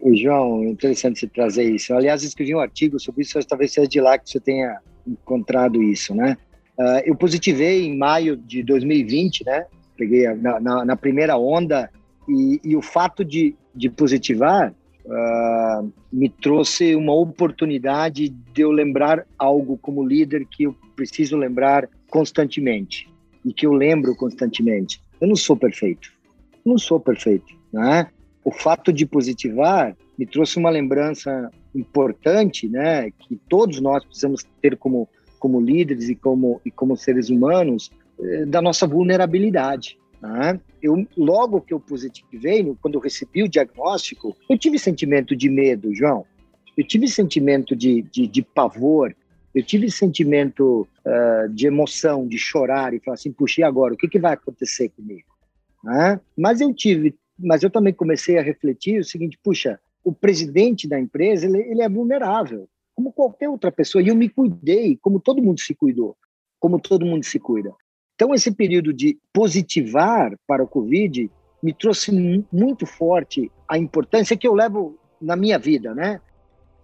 [0.00, 1.92] O João, interessante você trazer isso.
[1.92, 6.14] Aliás, escrevi um artigo sobre isso, talvez seja de lá que você tenha encontrado isso,
[6.14, 6.38] né?
[6.78, 9.66] Uh, eu positivei em maio de 2020, né?
[9.94, 11.90] Peguei na, na, na primeira onda
[12.26, 14.72] e, e, o fato de, de positivar
[15.08, 21.88] uh, me trouxe uma oportunidade de eu lembrar algo como líder que eu preciso lembrar
[22.10, 23.08] constantemente
[23.44, 25.02] e que eu lembro constantemente.
[25.20, 26.12] Eu não sou perfeito,
[26.64, 28.08] eu não sou perfeito, né?
[28.44, 33.10] O fato de positivar me trouxe uma lembrança importante, né?
[33.10, 38.44] Que todos nós precisamos ter como como líderes e como e como seres humanos eh,
[38.44, 39.96] da nossa vulnerabilidade.
[40.20, 40.60] Né?
[40.82, 45.94] Eu, logo que eu positivei, quando eu recebi o diagnóstico, eu tive sentimento de medo,
[45.94, 46.24] João.
[46.76, 49.14] Eu tive sentimento de, de, de pavor.
[49.54, 53.94] Eu tive sentimento uh, de emoção, de chorar e falar assim, puxa, e agora?
[53.94, 55.26] O que, que vai acontecer comigo?
[55.82, 56.20] Né?
[56.36, 60.98] Mas eu tive, mas eu também comecei a refletir o seguinte, puxa, o presidente da
[60.98, 64.02] empresa, ele, ele é vulnerável, como qualquer outra pessoa.
[64.02, 66.16] E eu me cuidei, como todo mundo se cuidou,
[66.60, 67.72] como todo mundo se cuida.
[68.18, 71.30] Então, esse período de positivar para o Covid
[71.62, 72.10] me trouxe
[72.52, 76.20] muito forte a importância que eu levo na minha vida, né?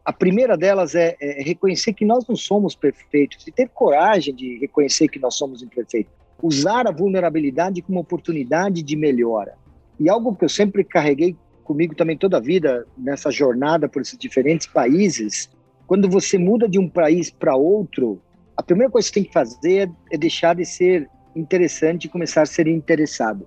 [0.04, 4.58] A primeira delas é, é, reconhecer que nós não somos perfeitos e ter coragem de
[4.58, 6.12] reconhecer que nós somos imperfeitos.
[6.40, 9.56] Usar a vulnerabilidade como oportunidade de melhora.
[9.98, 14.16] E algo que eu sempre carreguei comigo também toda a vida, nessa jornada por esses
[14.16, 15.50] diferentes países,
[15.84, 18.22] quando você muda de um país para outro,
[18.56, 22.46] a primeira coisa que você tem que fazer é deixar de ser interessante começar a
[22.46, 23.46] ser interessado.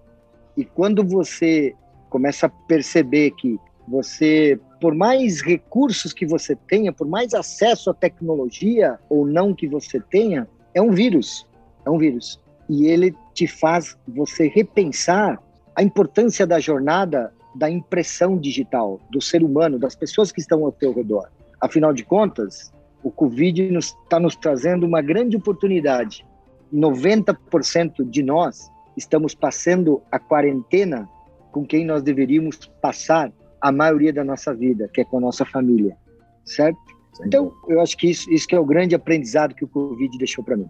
[0.55, 1.75] E quando você
[2.09, 7.93] começa a perceber que você, por mais recursos que você tenha, por mais acesso à
[7.93, 11.47] tecnologia ou não que você tenha, é um vírus.
[11.85, 12.39] É um vírus.
[12.69, 15.41] E ele te faz você repensar
[15.75, 20.71] a importância da jornada da impressão digital do ser humano, das pessoas que estão ao
[20.71, 21.29] teu redor.
[21.59, 22.71] Afinal de contas,
[23.01, 26.25] o Covid está nos, tá nos trazendo uma grande oportunidade.
[26.73, 31.07] 90% de nós estamos passando a quarentena
[31.51, 35.45] com quem nós deveríamos passar a maioria da nossa vida, que é com a nossa
[35.45, 35.97] família,
[36.45, 36.79] certo?
[37.25, 40.43] Então, eu acho que isso, isso que é o grande aprendizado que o Covid deixou
[40.43, 40.69] para mim.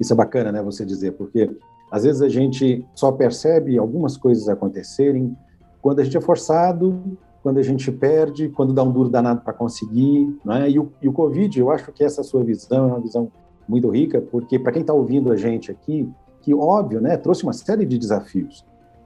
[0.00, 1.48] Isso é bacana, né, você dizer, porque
[1.90, 5.36] às vezes a gente só percebe algumas coisas acontecerem
[5.80, 9.52] quando a gente é forçado, quando a gente perde, quando dá um duro danado para
[9.52, 10.68] conseguir, né?
[10.68, 13.30] E o, e o Covid, eu acho que essa sua visão é uma visão
[13.68, 17.52] muito rica, porque para quem está ouvindo a gente aqui, que óbvio, né, trouxe uma
[17.52, 18.64] série de desafios.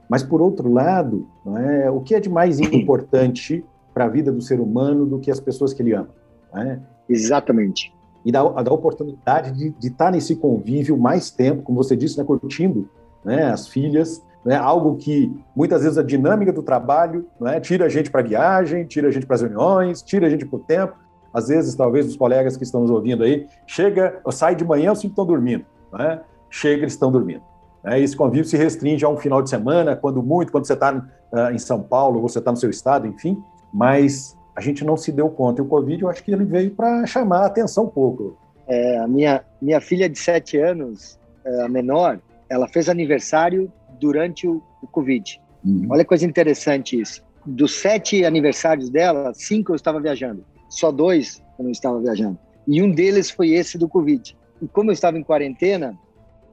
[0.09, 4.41] Mas por outro lado, é, o que é de mais importante para a vida do
[4.41, 6.09] ser humano do que as pessoas que ele ama?
[6.55, 6.79] É?
[7.09, 7.93] Exatamente.
[8.23, 11.95] E dá, dá a oportunidade de, de estar tá nesse convívio mais tempo, como você
[11.95, 12.89] disse, né, curtindo
[13.23, 17.89] né, as filhas, né, algo que muitas vezes a dinâmica do trabalho né, tira a
[17.89, 20.95] gente para viagem, tira a gente para as reuniões, tira a gente para o tempo.
[21.33, 25.03] Às vezes, talvez, os colegas que estão nos ouvindo aí, chega, sai de manhã, os
[25.03, 25.65] estão dormindo.
[25.91, 26.21] Né?
[26.49, 27.41] Chega, eles estão dormindo.
[27.83, 27.99] Né?
[27.99, 31.51] Esse convívio se restringe a um final de semana, quando muito, quando você está uh,
[31.53, 33.41] em São Paulo, você está no seu estado, enfim.
[33.73, 35.61] Mas a gente não se deu conta.
[35.61, 38.37] E o Covid, eu acho que ele veio para chamar a atenção um pouco.
[38.67, 42.19] É, a minha, minha filha de sete anos, é, a menor,
[42.49, 45.41] ela fez aniversário durante o, o Covid.
[45.65, 45.87] Uhum.
[45.89, 47.23] Olha que coisa interessante isso.
[47.45, 50.45] Dos sete aniversários dela, cinco eu estava viajando.
[50.73, 52.37] Só dois eu não estava viajando.
[52.67, 54.35] E um deles foi esse do Covid.
[54.61, 55.97] E como eu estava em quarentena,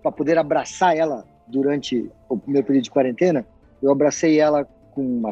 [0.02, 3.46] para poder abraçar ela durante o meu período de quarentena,
[3.83, 5.30] eu abracei ela com uma,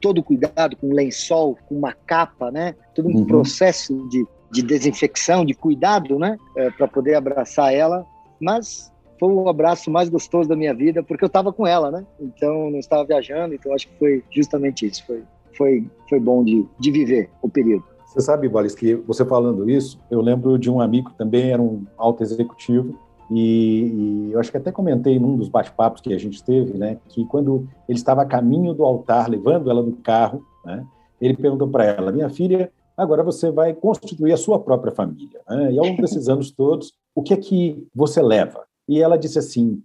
[0.00, 2.74] todo cuidado, com um lençol, com uma capa, né?
[2.94, 3.26] Todo um uhum.
[3.26, 6.38] processo de, de desinfecção, de cuidado, né?
[6.56, 8.06] É, para poder abraçar ela.
[8.40, 12.06] Mas foi o abraço mais gostoso da minha vida, porque eu estava com ela, né?
[12.18, 15.04] Então, não estava viajando, então acho que foi justamente isso.
[15.06, 15.22] Foi,
[15.56, 17.95] foi, foi bom de, de viver o período.
[18.16, 21.60] Você sabe, Wallace, que você falando isso, eu lembro de um amigo que também era
[21.60, 22.98] um alto executivo,
[23.30, 26.96] e, e, eu acho que até comentei num dos bate-papos que a gente teve, né,
[27.10, 30.82] que quando ele estava a caminho do altar, levando ela no carro, né,
[31.20, 35.40] ele perguntou para ela: Minha filha, agora você vai constituir a sua própria família.
[35.46, 35.72] Né?
[35.74, 38.64] E ao longo desses anos todos, o que é que você leva?
[38.88, 39.82] E ela disse assim: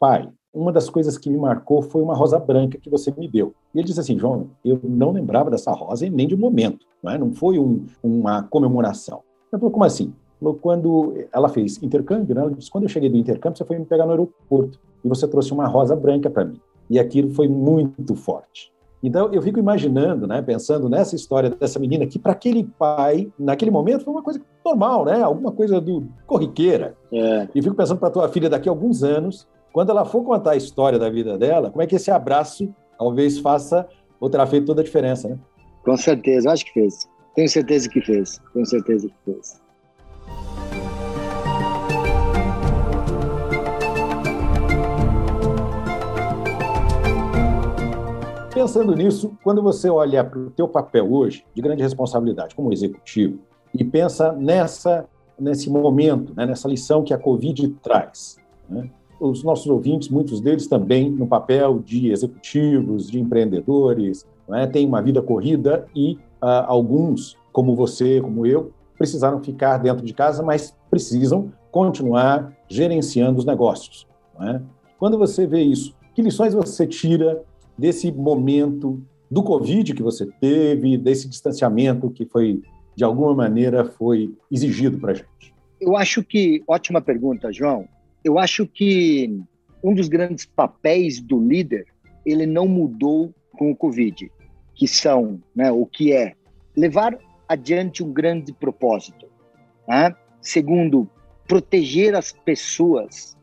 [0.00, 3.52] Pai, uma das coisas que me marcou foi uma rosa branca que você me deu.
[3.74, 7.18] E ele disse assim: João, eu não lembrava dessa rosa nem de momento, não, é?
[7.18, 9.22] não foi um, uma comemoração.
[9.52, 10.12] Eu falei: Como assim?
[10.60, 12.42] quando ela fez intercâmbio, né?
[12.42, 15.26] ela disse, quando eu cheguei do intercâmbio, você foi me pegar no aeroporto e você
[15.26, 16.60] trouxe uma rosa branca para mim.
[16.90, 18.70] E aquilo foi muito forte.
[19.02, 23.70] Então, eu fico imaginando, né, pensando nessa história dessa menina que, para aquele pai, naquele
[23.70, 25.22] momento, foi uma coisa normal, né?
[25.22, 26.94] Alguma coisa do corriqueira.
[27.12, 27.48] É.
[27.54, 30.56] E fico pensando para tua filha daqui a alguns anos, quando ela for contar a
[30.56, 33.86] história da vida dela, como é que esse abraço talvez faça
[34.18, 35.38] ou terá feito toda a diferença, né?
[35.84, 37.08] Com certeza, acho que fez.
[37.34, 38.40] Tenho certeza que fez.
[38.54, 39.62] Tenho certeza que fez.
[48.54, 53.40] Pensando nisso, quando você olha para o teu papel hoje de grande responsabilidade como executivo
[53.74, 58.36] e pensa nessa nesse momento, né, nessa lição que a Covid traz,
[58.70, 58.88] né?
[59.28, 65.00] Os nossos ouvintes, muitos deles também no papel de executivos, de empreendedores, né, têm uma
[65.00, 70.74] vida corrida e uh, alguns, como você, como eu, precisaram ficar dentro de casa, mas
[70.90, 74.06] precisam continuar gerenciando os negócios.
[74.38, 74.62] Né?
[74.98, 77.42] Quando você vê isso, que lições você tira
[77.76, 82.62] desse momento do Covid que você teve, desse distanciamento que foi,
[82.94, 85.54] de alguma maneira, foi exigido para a gente?
[85.80, 87.86] Eu acho que, ótima pergunta, João.
[88.24, 89.38] Eu acho que
[89.82, 91.86] um dos grandes papéis do líder,
[92.24, 94.32] ele não mudou com o Covid,
[94.74, 96.34] que são, né, o que é
[96.74, 99.26] levar adiante um grande propósito.
[99.86, 100.14] Né?
[100.40, 101.08] Segundo,
[101.46, 103.36] proteger as pessoas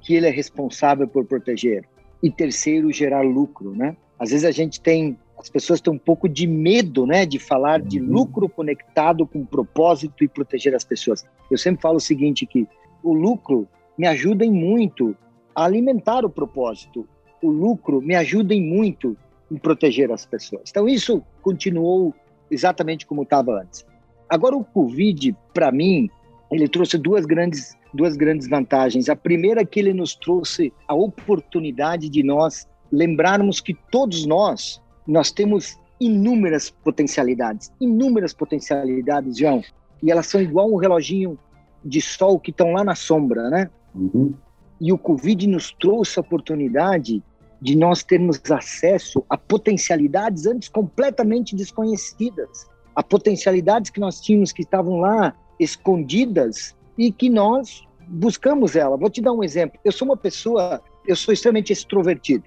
[0.00, 1.84] que ele é responsável por proteger
[2.22, 3.96] e terceiro, gerar lucro, né?
[4.18, 7.80] Às vezes a gente tem, as pessoas têm um pouco de medo, né, de falar
[7.80, 8.06] de uhum.
[8.06, 11.24] lucro conectado com propósito e proteger as pessoas.
[11.50, 12.66] Eu sempre falo o seguinte que
[13.02, 13.68] o lucro
[13.98, 15.16] me ajuda em muito
[15.54, 17.08] a alimentar o propósito.
[17.42, 19.16] O lucro me ajuda em muito
[19.50, 20.70] em proteger as pessoas.
[20.70, 22.14] Então isso continuou
[22.50, 23.84] exatamente como estava antes.
[24.28, 26.08] Agora o Covid, para mim,
[26.50, 29.08] ele trouxe duas grandes duas grandes vantagens.
[29.08, 34.82] A primeira é que ele nos trouxe a oportunidade de nós lembrarmos que todos nós
[35.06, 39.62] nós temos inúmeras potencialidades, inúmeras potencialidades, João.
[40.02, 41.38] E elas são igual um reloginho
[41.84, 43.70] de sol que estão lá na sombra, né?
[43.94, 44.34] Uhum.
[44.80, 47.22] E o Covid nos trouxe a oportunidade
[47.60, 54.62] de nós termos acesso a potencialidades antes completamente desconhecidas, a potencialidades que nós tínhamos que
[54.62, 58.96] estavam lá escondidas e que nós buscamos ela.
[58.96, 59.78] Vou te dar um exemplo.
[59.84, 62.44] Eu sou uma pessoa, eu sou extremamente extrovertido.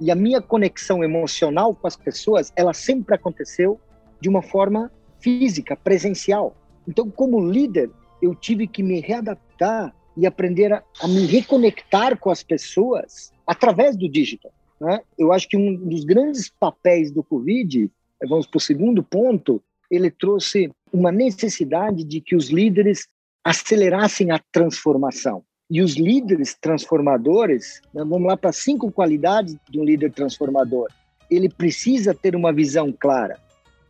[0.00, 3.80] E a minha conexão emocional com as pessoas, ela sempre aconteceu
[4.20, 6.56] de uma forma física, presencial.
[6.86, 7.90] Então, como líder,
[8.22, 13.96] eu tive que me readaptar e aprender a, a me reconectar com as pessoas através
[13.96, 14.52] do digital.
[14.80, 15.00] Né?
[15.16, 17.90] Eu acho que um dos grandes papéis do Covid,
[18.28, 23.08] vamos para o segundo ponto, ele trouxe uma necessidade de que os líderes
[23.44, 25.42] acelerassem a transformação.
[25.70, 30.88] E os líderes transformadores, né, vamos lá para cinco qualidades de um líder transformador.
[31.30, 33.38] Ele precisa ter uma visão clara.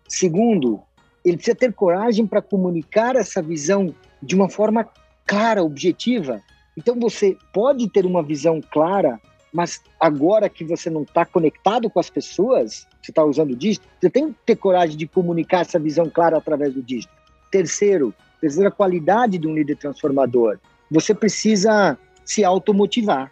[0.09, 0.81] Segundo,
[1.25, 4.88] ele precisa ter coragem para comunicar essa visão de uma forma
[5.29, 6.43] clara, objetiva.
[6.75, 9.21] Então você pode ter uma visão clara,
[9.53, 13.87] mas agora que você não está conectado com as pessoas, você está usando o dígito,
[14.01, 17.12] você tem que ter coragem de comunicar essa visão clara através do dígito.
[17.51, 20.59] Terceiro, terceira qualidade de um líder transformador,
[20.91, 23.31] você precisa se automotivar.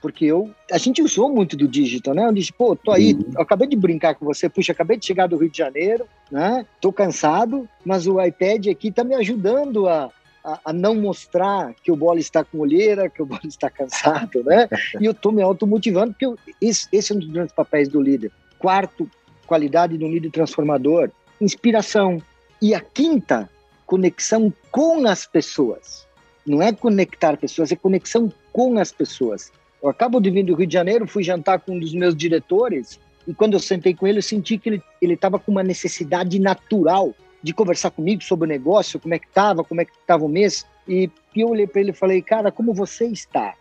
[0.00, 2.26] Porque eu, a gente usou muito do digital, né?
[2.26, 3.40] Eu disse, pô, tô aí, uhum.
[3.40, 6.66] acabei de brincar com você, puxa, acabei de chegar do Rio de Janeiro, né?
[6.80, 10.10] Tô cansado, mas o iPad aqui tá me ajudando a,
[10.44, 14.42] a, a, não mostrar que o bola está com olheira, que o bola está cansado,
[14.44, 14.68] né?
[15.00, 18.00] E eu tô me automotivando, porque eu, esse, esse é um dos grandes papéis do
[18.00, 18.32] líder.
[18.58, 19.08] Quarto,
[19.46, 22.20] qualidade de um líder transformador, inspiração.
[22.60, 23.48] E a quinta,
[23.86, 26.06] conexão com as pessoas.
[26.46, 29.52] Não é conectar pessoas, é conexão com as pessoas.
[29.82, 32.98] Eu acabo de vir do Rio de Janeiro, fui jantar com um dos meus diretores,
[33.26, 37.14] e quando eu sentei com ele, eu senti que ele estava com uma necessidade natural
[37.42, 40.28] de conversar comigo sobre o negócio, como é que estava, como é que estava o
[40.28, 40.66] mês.
[40.86, 43.54] E, eu olhei para ele e falei, cara, como você está?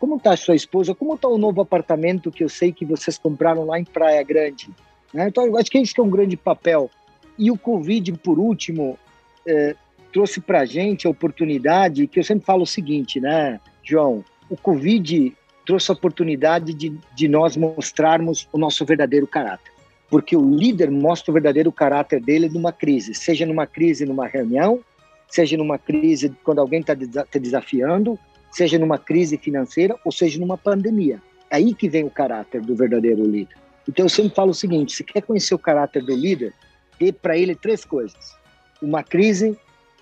[0.00, 0.94] Como está a sua esposa?
[0.94, 4.70] Como está o novo apartamento que eu sei que vocês compraram lá em Praia Grande?
[5.12, 5.28] Né?
[5.28, 6.90] Então, eu acho que isso é um grande papel.
[7.38, 8.98] E o Covid, por último,
[9.46, 9.74] é,
[10.12, 14.24] trouxe para a gente a oportunidade, que eu sempre falo o seguinte, né, João?
[14.50, 19.72] O Covid trouxe a oportunidade de, de nós mostrarmos o nosso verdadeiro caráter.
[20.10, 24.80] Porque o líder mostra o verdadeiro caráter dele numa crise, seja numa crise numa reunião,
[25.28, 28.18] seja numa crise quando alguém está te desafiando,
[28.50, 31.20] seja numa crise financeira ou seja numa pandemia.
[31.50, 33.56] É aí que vem o caráter do verdadeiro líder.
[33.88, 36.52] Então eu sempre falo o seguinte: se quer conhecer o caráter do líder,
[36.98, 38.34] dê para ele três coisas:
[38.82, 39.56] uma crise,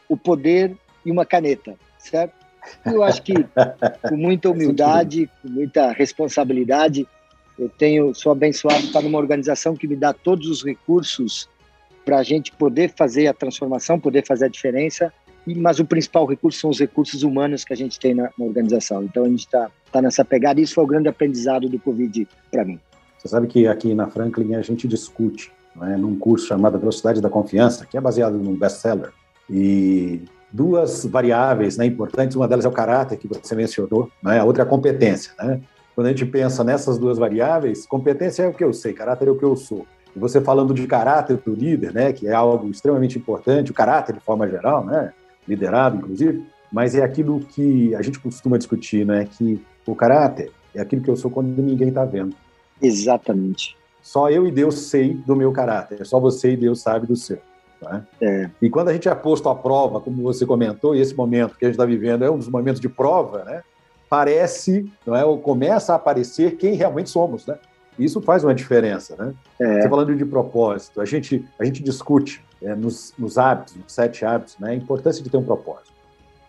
[0.09, 2.35] o poder e uma caneta, certo?
[2.85, 3.35] Eu acho que
[4.09, 7.07] com muita humildade, com muita responsabilidade,
[7.59, 11.49] eu tenho sou abençoado estar numa organização que me dá todos os recursos
[12.05, 15.13] para a gente poder fazer a transformação, poder fazer a diferença.
[15.45, 19.05] Mas o principal recurso são os recursos humanos que a gente tem na, na organização.
[19.05, 20.61] Então a gente está tá nessa pegada.
[20.61, 22.81] Isso foi o grande aprendizado do Covid para mim.
[23.19, 27.31] Você sabe que aqui na Franklin a gente discute, né, num curso chamado Velocidade da
[27.31, 29.13] Confiança, que é baseado num best-seller.
[29.49, 34.45] E duas variáveis né, importantes, uma delas é o caráter, que você mencionou, né, a
[34.45, 35.33] outra é a competência.
[35.39, 35.61] Né?
[35.97, 39.31] Quando a gente pensa nessas duas variáveis, competência é o que eu sei, caráter é
[39.31, 39.87] o que eu sou.
[40.15, 44.15] E você falando de caráter do líder, né, que é algo extremamente importante, o caráter
[44.15, 45.15] de forma geral, né,
[45.49, 50.83] liderado inclusive, mas é aquilo que a gente costuma discutir, né, que o caráter é
[50.83, 52.37] aquilo que eu sou quando ninguém está vendo.
[52.83, 53.75] Exatamente.
[54.03, 57.39] Só eu e Deus sei do meu caráter, só você e Deus sabe do seu.
[57.81, 58.05] Né?
[58.21, 58.51] É.
[58.61, 61.65] E quando a gente é posto à prova, como você comentou, e esse momento que
[61.65, 63.63] a gente está vivendo é um dos momentos de prova, né?
[64.09, 67.47] Parece, não é, ou começa a aparecer quem realmente somos.
[67.47, 67.57] Né?
[67.99, 69.17] Isso faz uma diferença.
[69.17, 69.35] Né?
[69.61, 69.83] É.
[69.83, 74.25] Você falando de propósito, a gente, a gente discute é, nos, nos, hábitos, nos sete
[74.25, 75.95] hábitos, né, a importância de ter um propósito.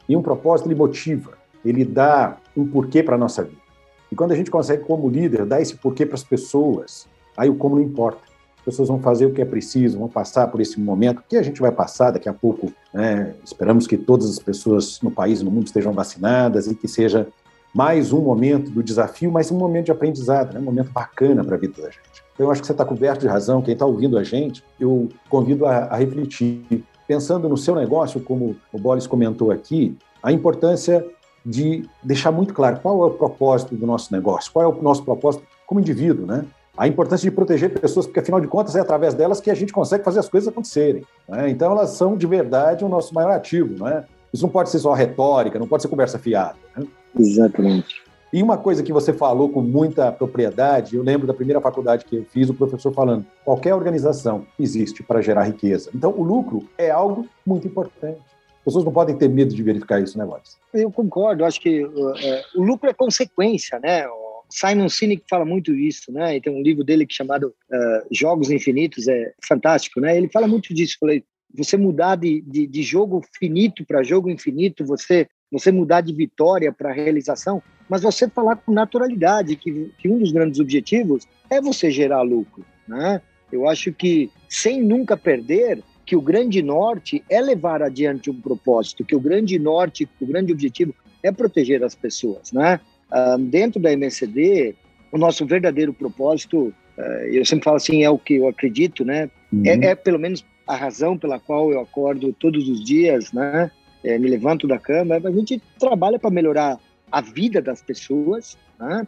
[0.07, 1.33] E um propósito ele motiva,
[1.65, 3.61] ele dá um porquê para a nossa vida.
[4.09, 7.55] E quando a gente consegue, como líder, dar esse porquê para as pessoas, aí o
[7.55, 8.21] como não importa
[8.67, 11.61] pessoas vão fazer o que é preciso, vão passar por esse momento que a gente
[11.61, 12.73] vai passar daqui a pouco.
[12.93, 13.33] Né?
[13.41, 17.29] Esperamos que todas as pessoas no país no mundo estejam vacinadas e que seja
[17.73, 20.59] mais um momento do desafio, mas um momento de aprendizado, né?
[20.59, 22.23] um momento bacana para a vida da gente.
[22.33, 23.61] Então, eu acho que você está coberto de razão.
[23.61, 28.55] Quem está ouvindo a gente, eu convido a, a refletir, pensando no seu negócio, como
[28.71, 31.05] o Boris comentou aqui, a importância
[31.45, 35.03] de deixar muito claro qual é o propósito do nosso negócio, qual é o nosso
[35.03, 36.45] propósito como indivíduo, né?
[36.77, 39.73] a importância de proteger pessoas, porque afinal de contas é através delas que a gente
[39.73, 41.03] consegue fazer as coisas acontecerem.
[41.27, 41.49] Né?
[41.49, 43.83] Então elas são de verdade o nosso maior ativo.
[43.83, 44.03] Né?
[44.33, 46.57] Isso não pode ser só retórica, não pode ser conversa fiada.
[46.75, 46.85] Né?
[47.19, 48.07] Exatamente.
[48.31, 52.17] E uma coisa que você falou com muita propriedade, eu lembro da primeira faculdade que
[52.17, 55.89] eu fiz, o professor falando: qualquer organização existe para gerar riqueza.
[55.95, 58.19] Então, o lucro é algo muito importante.
[58.65, 60.57] pessoas não podem ter medo de verificar isso, né, Boris?
[60.73, 62.15] Eu concordo, acho que uh, uh,
[62.57, 64.05] o lucro é consequência, né?
[64.49, 66.35] Simon Sinek fala muito isso, né?
[66.35, 70.17] E tem um livro dele que é chamado uh, Jogos Infinitos, é fantástico, né?
[70.17, 70.97] Ele fala muito disso.
[70.99, 71.23] Falei,
[71.53, 76.73] você mudar de, de, de jogo finito para jogo infinito, você você mudar de vitória
[76.73, 81.89] para realização, mas você falar com naturalidade que, que um dos grandes objetivos é você
[81.89, 83.21] gerar lucro, né?
[83.51, 89.05] Eu acho que sem nunca perder que o grande norte é levar adiante um propósito,
[89.05, 90.93] que o grande norte, o grande objetivo
[91.23, 92.79] é proteger as pessoas, né?
[93.09, 94.75] Uh, dentro da MSD,
[95.11, 99.29] o nosso verdadeiro propósito, uh, eu sempre falo assim, é o que eu acredito, né?
[99.51, 99.63] Uhum.
[99.65, 103.71] É, é, pelo menos a razão pela qual eu acordo todos os dias, né?
[104.03, 106.79] É, me levanto da cama, a gente trabalha para melhorar
[107.11, 109.07] a vida das pessoas, né?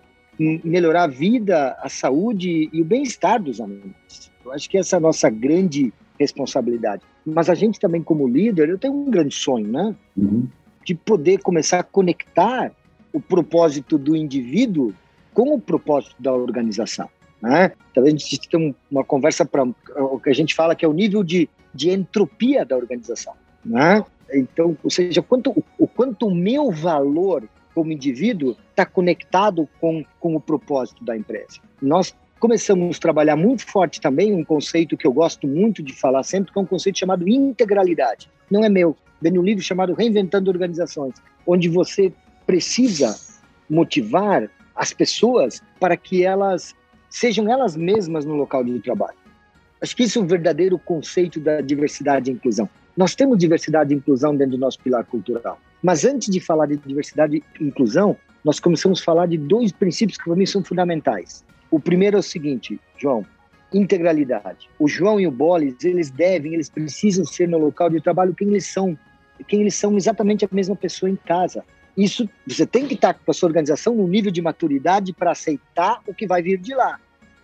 [0.63, 4.31] melhorar a vida, a saúde e o bem-estar dos alunos.
[4.43, 7.03] Eu acho que essa é a nossa grande responsabilidade.
[7.25, 9.95] Mas a gente também, como líder, eu tenho um grande sonho, né?
[10.17, 10.47] Uhum.
[10.85, 12.71] De poder começar a conectar
[13.11, 14.93] o propósito do indivíduo
[15.33, 17.09] com o propósito da organização.
[17.41, 17.71] Né?
[17.91, 20.93] Então a gente tem uma conversa para o que a gente fala que é o
[20.93, 23.33] nível de, de entropia da organização.
[23.65, 24.03] Né?
[24.33, 30.35] Então, ou seja, quanto, o quanto o meu valor como indivíduo está conectado com, com
[30.35, 31.59] o propósito da empresa.
[31.81, 36.23] Nós começamos a trabalhar muito forte também um conceito que eu gosto muito de falar
[36.23, 38.29] sempre, que é um conceito chamado integralidade.
[38.49, 41.15] Não é meu, vem um livro chamado Reinventando Organizações,
[41.45, 42.11] onde você
[42.45, 43.17] precisa
[43.69, 46.73] motivar as pessoas para que elas
[47.09, 49.17] sejam elas mesmas no local de trabalho.
[49.81, 52.69] Acho que isso é o verdadeiro conceito da diversidade e inclusão.
[52.95, 55.59] Nós temos diversidade e inclusão dentro do nosso pilar cultural.
[55.81, 60.17] Mas antes de falar de diversidade e inclusão, nós começamos a falar de dois princípios
[60.17, 61.45] que para mim são fundamentais.
[61.71, 63.25] O primeiro é o seguinte, João,
[63.73, 64.69] integralidade.
[64.77, 68.49] O João e o Bolis, eles devem, eles precisam ser no local de trabalho quem
[68.49, 68.97] eles são,
[69.47, 71.63] quem eles são exatamente a mesma pessoa em casa.
[71.99, 76.01] Isso, você tem que estar com a sua organização no nível de maturidade para aceitar
[76.07, 76.97] o que vai vir de lá.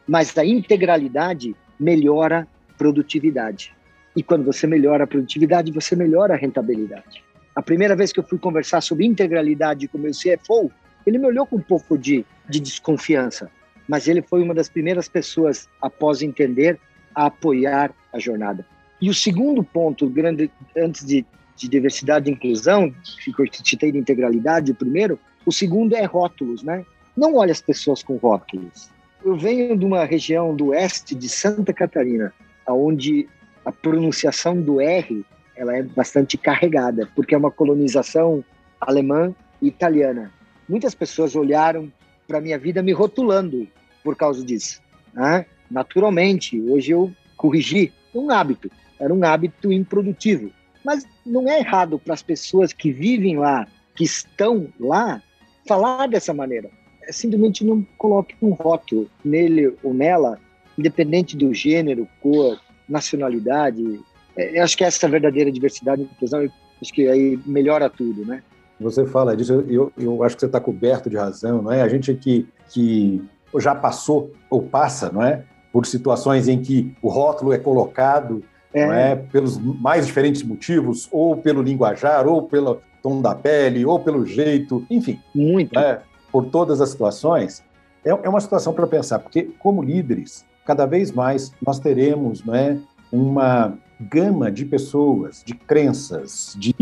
[0.07, 2.47] Mas a integralidade melhora
[2.77, 3.75] produtividade.
[4.15, 7.21] E quando você melhora a produtividade, você melhora a rentabilidade.
[7.53, 10.71] A primeira vez que eu fui conversar sobre integralidade com o meu CFO,
[11.05, 13.51] ele me olhou com um pouco de, de desconfiança,
[13.85, 16.79] mas ele foi uma das primeiras pessoas, após entender,
[17.13, 18.65] a apoiar a jornada.
[19.01, 21.25] E o segundo ponto, grande, antes de,
[21.55, 22.93] de diversidade e inclusão,
[23.23, 26.85] que eu citei de integralidade, o primeiro, o segundo é rótulos, né?
[27.15, 28.89] Não olhe as pessoas com rótulos.
[29.23, 32.33] Eu venho de uma região do oeste de Santa Catarina,
[32.67, 33.27] onde
[33.63, 35.25] a pronunciação do R
[35.55, 38.43] ela é bastante carregada, porque é uma colonização
[38.79, 40.31] alemã e italiana.
[40.67, 41.91] Muitas pessoas olharam
[42.27, 43.67] para minha vida me rotulando
[44.03, 44.81] por causa disso.
[45.13, 45.45] Né?
[45.71, 50.51] Naturalmente, hoje eu corrigi um hábito, era um hábito improdutivo.
[50.85, 55.21] Mas não é errado para as pessoas que vivem lá, que estão lá,
[55.67, 56.69] falar dessa maneira.
[57.03, 60.39] É simplesmente não coloque um rótulo nele ou nela,
[60.77, 63.99] independente do gênero, cor, nacionalidade,
[64.35, 66.47] é, eu acho que essa é verdadeira diversidade e inclusão,
[66.81, 68.43] acho que aí melhora tudo, né?
[68.79, 71.81] Você fala disso, eu, eu acho que você está coberto de razão, não é?
[71.81, 73.23] A gente que, que
[73.57, 75.45] já passou ou passa, não é?
[75.71, 78.43] Por situações em que o rótulo é colocado,
[78.75, 78.85] é.
[78.85, 79.15] não é?
[79.15, 84.85] Pelos mais diferentes motivos, ou pelo linguajar, ou pelo tom da pele, ou pelo jeito,
[84.89, 85.19] enfim.
[85.33, 85.77] Muito.
[85.79, 86.01] É?
[86.31, 87.63] Por todas as situações,
[88.03, 92.53] é, é uma situação para pensar, porque como líderes, cada vez mais nós teremos, não
[92.53, 92.77] é?
[93.11, 96.73] Uma gama de pessoas, de crenças, de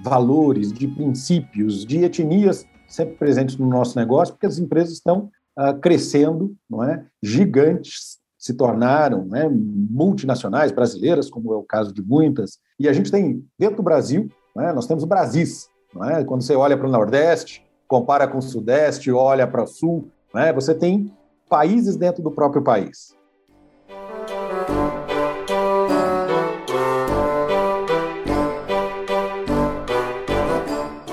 [0.00, 5.78] valores, de princípios, de etnias sempre presentes no nosso negócio, porque as empresas estão uh,
[5.80, 7.04] crescendo, não é?
[7.22, 12.58] Gigantes se tornaram né, multinacionais brasileiras, como é o caso de muitas.
[12.76, 15.68] E a gente tem dentro do Brasil, né, nós temos o Brasis,
[16.04, 16.24] é?
[16.24, 20.52] Quando você olha para o Nordeste, compara com o Sudeste, olha para o Sul, né,
[20.52, 21.12] você tem
[21.48, 23.14] países dentro do próprio país.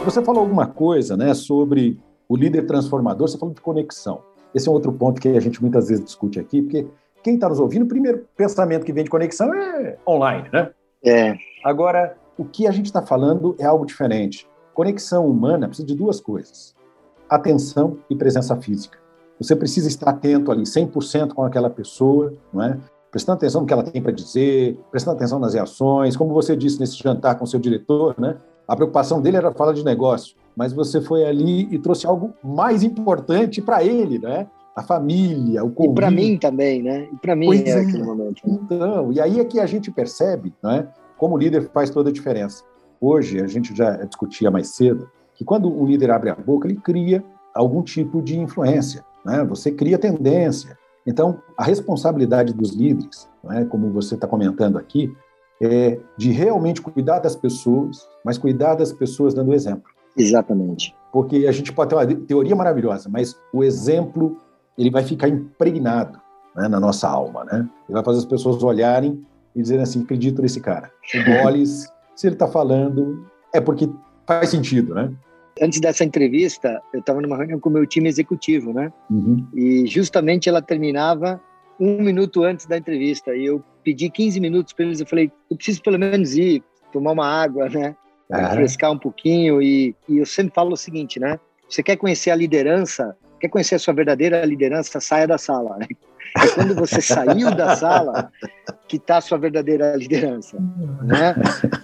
[0.04, 4.24] Você falou alguma coisa né, sobre o líder transformador, você falou de conexão.
[4.56, 6.88] Esse é um outro ponto que a gente muitas vezes discute aqui, porque
[7.24, 10.72] quem está nos ouvindo, o primeiro pensamento que vem de conexão é online, né?
[11.04, 11.36] É.
[11.64, 14.48] Agora, o que a gente está falando é algo diferente.
[14.74, 16.76] Conexão humana precisa de duas coisas:
[17.30, 18.98] atenção e presença física.
[19.40, 22.78] Você precisa estar atento ali 100% com aquela pessoa, não é?
[23.10, 26.80] Prestando atenção no que ela tem para dizer, prestando atenção nas reações, como você disse
[26.80, 28.38] nesse jantar com seu diretor, né?
[28.68, 32.84] A preocupação dele era falar de negócio, mas você foi ali e trouxe algo mais
[32.84, 34.48] importante para ele, né?
[34.76, 35.94] A família, o convívio.
[35.94, 37.08] E para mim também, né?
[37.12, 38.48] E para mim pois é, é aquele momento.
[38.48, 38.60] Né?
[38.64, 40.88] Então, e aí é que a gente percebe, né?
[41.18, 42.64] Como líder faz toda a diferença.
[43.02, 46.76] Hoje, a gente já discutia mais cedo, que quando um líder abre a boca, ele
[46.76, 49.44] cria algum tipo de influência, né?
[49.44, 50.78] você cria tendência.
[51.06, 55.12] Então, a responsabilidade dos líderes, né, como você está comentando aqui,
[55.62, 59.92] é de realmente cuidar das pessoas, mas cuidar das pessoas dando exemplo.
[60.16, 60.96] Exatamente.
[61.12, 64.38] Porque a gente pode ter uma teoria maravilhosa, mas o exemplo
[64.80, 66.20] ele vai ficar impregnado
[66.56, 67.68] né, na nossa alma, né?
[67.88, 69.22] Ele vai fazer as pessoas olharem
[69.54, 70.90] e dizerem assim, acredito nesse cara.
[71.14, 73.90] O Bolis, se ele está falando, é porque
[74.26, 75.12] faz sentido, né?
[75.62, 78.94] Antes dessa entrevista, eu estava numa reunião com o meu time executivo, né?
[79.12, 79.46] Uhum.
[79.54, 81.42] E justamente ela terminava
[81.78, 83.36] um minuto antes da entrevista.
[83.36, 85.02] E eu pedi 15 minutos para eles.
[85.02, 86.64] Eu falei, eu preciso pelo menos ir
[86.94, 87.94] tomar uma água, né?
[88.32, 89.62] Refrescar um pouquinho.
[89.62, 91.38] E, e eu sempre falo o seguinte, né?
[91.68, 95.78] Você quer conhecer a liderança, quer conhecer a sua verdadeira liderança, saia da sala.
[95.78, 95.88] Né?
[96.38, 98.32] É quando você saiu da sala
[98.88, 100.58] que está a sua verdadeira liderança.
[101.04, 101.36] Né?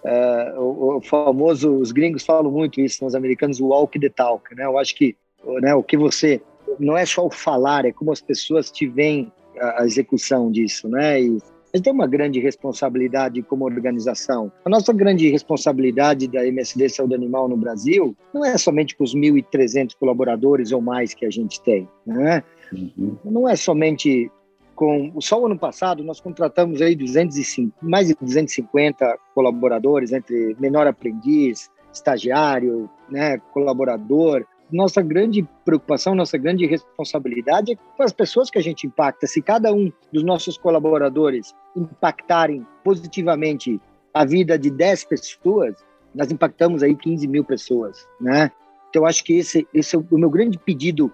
[0.03, 4.53] Uh, o, o, famoso, os gringos falam muito isso, os americanos, o walk the talk.
[4.55, 4.65] Né?
[4.65, 5.15] Eu acho que
[5.61, 6.41] né, o que você.
[6.79, 10.89] Não é só o falar, é como as pessoas te veem a, a execução disso.
[10.89, 11.21] Né?
[11.21, 11.37] E
[11.75, 14.51] gente tem uma grande responsabilidade como organização.
[14.63, 19.15] A nossa grande responsabilidade da MSD Saúde Animal no Brasil não é somente com os
[19.15, 21.87] 1.300 colaboradores ou mais que a gente tem.
[22.05, 22.43] Né?
[22.71, 23.17] Uhum.
[23.23, 24.31] Não é somente
[24.75, 30.85] com só o ano passado nós contratamos aí 205, mais de 250 colaboradores entre menor
[30.85, 34.45] aprendiz, estagiário, né, colaborador.
[34.71, 39.27] Nossa grande preocupação, nossa grande responsabilidade é com as pessoas que a gente impacta.
[39.27, 43.79] Se cada um dos nossos colaboradores impactarem positivamente
[44.13, 45.75] a vida de 10 pessoas,
[46.13, 48.51] nós impactamos aí 15 mil pessoas, né?
[48.89, 51.11] Então, acho que esse, esse é o meu grande pedido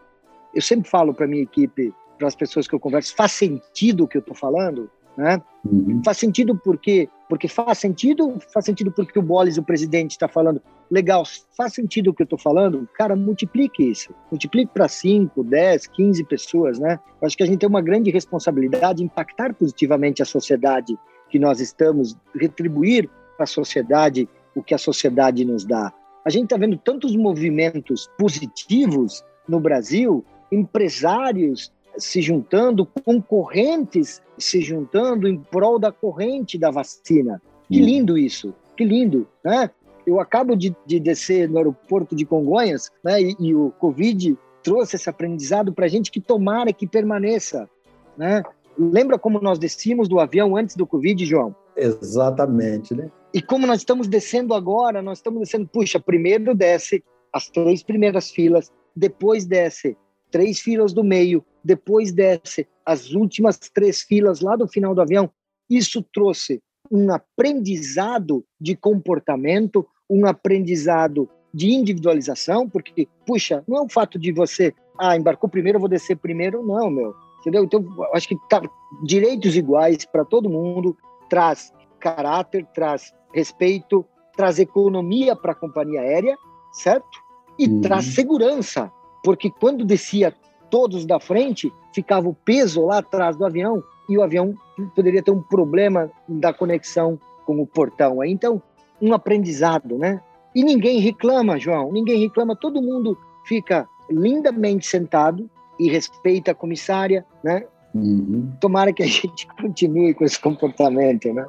[0.54, 4.08] eu sempre falo para minha equipe, para as pessoas que eu converso, faz sentido o
[4.08, 4.90] que eu estou falando?
[5.18, 5.42] Né?
[5.66, 6.02] Uhum.
[6.04, 10.62] Faz sentido porque porque faz sentido, faz sentido porque o Bolis, o presidente, está falando.
[10.92, 11.24] Legal,
[11.56, 12.86] faz sentido o que eu estou falando?
[12.94, 14.14] Cara, multiplique isso.
[14.30, 17.00] Multiplique para 5, 10, 15 pessoas, né?
[17.22, 21.40] Eu acho que a gente tem uma grande responsabilidade de impactar positivamente a sociedade que
[21.40, 25.94] nós estamos, retribuir para a sociedade o que a sociedade nos dá.
[26.26, 31.72] A gente está vendo tantos movimentos positivos no Brasil empresários
[32.04, 37.42] se juntando, concorrentes se juntando em prol da corrente da vacina.
[37.70, 37.86] Que hum.
[37.86, 39.70] lindo isso, que lindo, né?
[40.06, 43.22] Eu acabo de, de descer no aeroporto de Congonhas, né?
[43.22, 47.70] E, e o Covid trouxe esse aprendizado para a gente que tomara que permaneça,
[48.18, 48.44] né?
[48.78, 51.56] Lembra como nós descíamos do avião antes do Covid, João?
[51.76, 53.12] Exatamente, né?
[53.34, 58.30] E como nós estamos descendo agora, nós estamos descendo, puxa, primeiro desce as três primeiras
[58.30, 59.98] filas, depois desce
[60.30, 65.30] três filas do meio, depois desce as últimas três filas lá do final do avião.
[65.70, 73.90] Isso trouxe um aprendizado de comportamento, um aprendizado de individualização, porque, puxa, não é o
[73.90, 77.14] fato de você, ah, embarcou primeiro, eu vou descer primeiro, não, meu.
[77.40, 77.64] Entendeu?
[77.64, 78.62] Então, acho que tá,
[79.04, 80.96] direitos iguais para todo mundo,
[81.30, 84.06] traz caráter, traz respeito,
[84.36, 86.38] traz economia para a companhia aérea,
[86.74, 87.20] certo?
[87.58, 87.82] E uhum.
[87.82, 88.92] traz segurança
[89.24, 90.34] porque quando descia
[90.72, 94.56] todos da frente, ficava o peso lá atrás do avião e o avião
[94.96, 98.24] poderia ter um problema da conexão com o portão.
[98.24, 98.62] Então,
[99.00, 100.22] um aprendizado, né?
[100.56, 105.50] E ninguém reclama, João, ninguém reclama, todo mundo fica lindamente sentado
[105.80, 107.66] e respeita a comissária, né?
[107.94, 108.52] Uhum.
[108.60, 111.46] Tomara que a gente continue com esse comportamento, né?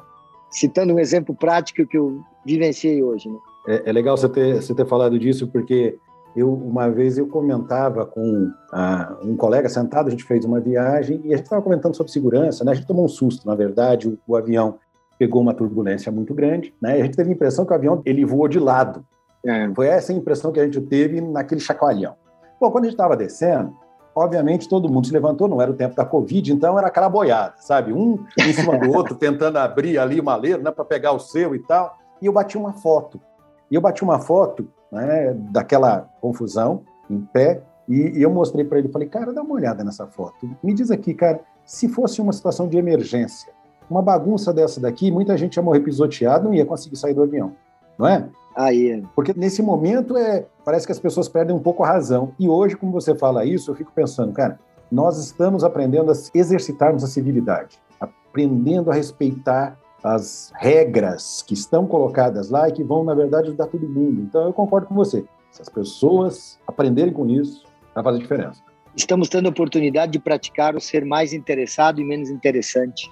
[0.49, 3.37] Citando um exemplo prático que eu vivenciei hoje, né?
[3.67, 5.97] É, é legal você ter, você ter falado disso, porque
[6.35, 11.21] eu uma vez eu comentava com ah, um colega sentado, a gente fez uma viagem
[11.23, 12.71] e a gente estava comentando sobre segurança, né?
[12.71, 14.79] A gente tomou um susto, na verdade, o, o, avião
[15.17, 16.97] pegou uma turbulência muito grande, né?
[16.97, 19.05] E a gente teve a impressão que o avião ele voou de lado.
[19.45, 19.69] É.
[19.75, 22.15] Foi essa a impressão que a gente teve naquele chacoalhão.
[22.59, 23.73] Bom, quando a gente estava descendo,
[24.15, 27.55] obviamente todo mundo se levantou, não era o tempo da Covid, então era aquela boiada,
[27.57, 27.93] sabe?
[27.93, 31.53] Um em cima do outro, tentando abrir ali o maleiro, né, para pegar o seu
[31.53, 31.95] e tal.
[32.21, 33.19] E eu bati uma foto.
[33.69, 38.79] E eu bati uma foto né, daquela confusão em pé, e, e eu mostrei para
[38.79, 40.49] ele, falei, cara, dá uma olhada nessa foto.
[40.63, 43.51] Me diz aqui, cara, se fosse uma situação de emergência,
[43.89, 47.53] uma bagunça dessa daqui, muita gente ia morrer pisoteado, não ia conseguir sair do avião,
[47.97, 48.29] não é?
[48.55, 48.91] Aí.
[48.91, 49.01] É.
[49.15, 52.33] Porque nesse momento é, parece que as pessoas perdem um pouco a razão.
[52.39, 54.59] E hoje, como você fala isso, eu fico pensando, cara,
[54.91, 62.49] nós estamos aprendendo a exercitarmos a civilidade, aprendendo a respeitar as regras que estão colocadas
[62.49, 64.21] lá e que vão, na verdade, ajudar todo mundo.
[64.21, 65.23] Então, eu concordo com você.
[65.49, 68.61] Se as pessoas aprenderem com isso, vai fazer diferença.
[68.95, 73.09] Estamos tendo a oportunidade de praticar o ser mais interessado e menos interessante.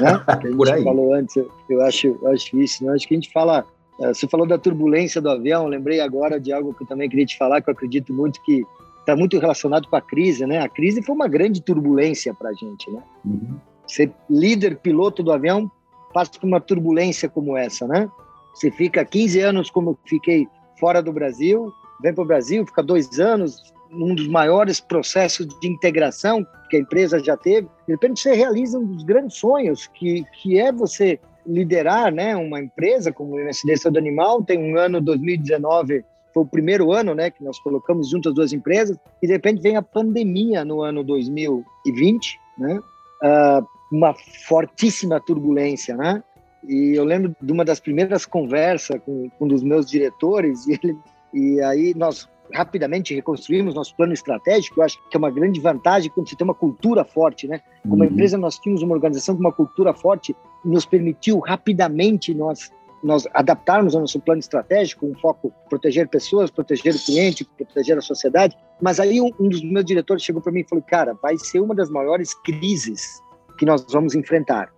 [0.00, 0.18] Né?
[0.40, 1.36] Que a gente falou antes,
[1.68, 2.84] eu acho, eu acho isso.
[2.84, 2.94] Né?
[2.94, 3.64] Acho que a gente fala,
[4.00, 7.26] É, você falou da turbulência do avião, lembrei agora de algo que eu também queria
[7.26, 8.64] te falar, que eu acredito muito que
[9.00, 10.58] está muito relacionado com a crise, né?
[10.58, 13.02] A crise foi uma grande turbulência para a gente, né?
[13.24, 13.56] Uhum.
[13.86, 15.70] Ser líder piloto do avião
[16.12, 18.08] passa por uma turbulência como essa, né?
[18.54, 20.48] Você fica 15 anos, como eu fiquei
[20.78, 25.68] fora do Brasil, vem para o Brasil, fica dois anos, um dos maiores processos de
[25.68, 27.68] integração que a empresa já teve.
[27.86, 32.60] De repente, você realiza um dos grandes sonhos, que, que é você liderar né, uma
[32.60, 34.42] empresa como o MSD Estado Animal.
[34.42, 38.52] Tem um ano, 2019, foi o primeiro ano né, que nós colocamos junto as duas
[38.52, 42.80] empresas, e de repente vem a pandemia no ano 2020, né?
[43.22, 44.14] Uh, uma
[44.46, 46.22] fortíssima turbulência, né?
[46.66, 50.72] E eu lembro de uma das primeiras conversas com, com um dos meus diretores, e,
[50.72, 50.96] ele,
[51.32, 54.80] e aí nós rapidamente reconstruímos nosso plano estratégico.
[54.80, 57.60] Eu acho que é uma grande vantagem quando você tem uma cultura forte, né?
[57.88, 58.10] Como uhum.
[58.10, 60.34] empresa, nós tínhamos uma organização com uma cultura forte,
[60.64, 62.70] nos permitiu rapidamente nós
[63.02, 68.02] nós adaptarmos ao nosso plano estratégico, um foco proteger pessoas, proteger o cliente, proteger a
[68.02, 68.54] sociedade.
[68.78, 71.60] Mas aí um, um dos meus diretores chegou para mim e falou: "Cara, vai ser
[71.60, 73.22] uma das maiores crises
[73.60, 74.72] que nós vamos enfrentar.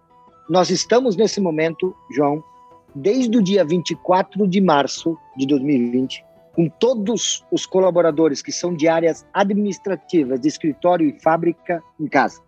[0.51, 2.43] Nós estamos nesse momento, João,
[2.93, 8.89] desde o dia 24 de março de 2020, com todos os colaboradores que são de
[8.89, 12.43] áreas administrativas, de escritório e fábrica em casa.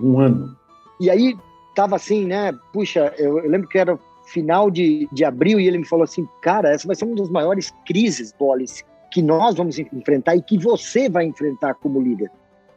[0.00, 0.56] Um ano.
[0.98, 1.36] E aí
[1.76, 2.50] tava assim, né?
[2.72, 3.98] Puxa, eu, eu lembro que era
[4.32, 7.28] final de, de abril e ele me falou assim, cara, essa vai ser uma das
[7.28, 12.30] maiores crises, Bolis, que nós vamos enfrentar e que você vai enfrentar como líder.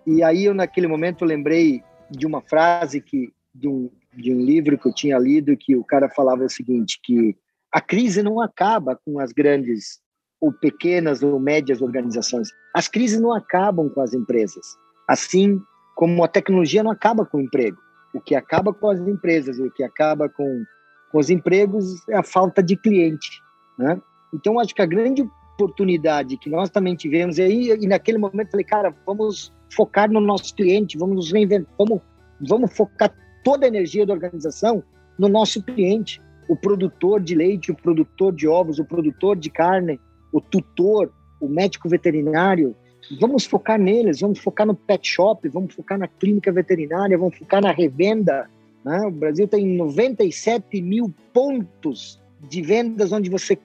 [0.05, 1.81] E aí eu naquele momento lembrei
[2.11, 5.83] de uma frase que de um, de um livro que eu tinha lido que o
[5.83, 7.35] cara falava o seguinte que
[7.73, 9.99] a crise não acaba com as grandes
[10.39, 12.49] ou pequenas ou médias organizações.
[12.75, 14.65] As crises não acabam com as empresas.
[15.07, 15.59] Assim
[15.95, 17.77] como a tecnologia não acaba com o emprego.
[18.13, 20.63] O que acaba com as empresas, o que acaba com,
[21.11, 23.41] com os empregos é a falta de cliente.
[23.77, 23.99] Né?
[24.33, 25.27] Então, acho que a grande
[25.57, 30.21] oportunidade que nós também tivemos, e, aí, e naquele momento falei, cara, vamos focar no
[30.21, 32.01] nosso cliente, vamos nos reinventar, vamos,
[32.39, 34.83] vamos focar toda a energia da organização
[35.17, 39.99] no nosso cliente, o produtor de leite, o produtor de ovos, o produtor de carne,
[40.31, 42.75] o tutor, o médico veterinário.
[43.19, 47.61] Vamos focar neles, vamos focar no pet shop, vamos focar na clínica veterinária, vamos focar
[47.61, 48.49] na revenda.
[48.85, 48.99] Né?
[49.07, 53.57] O Brasil tem 97 mil pontos de vendas onde você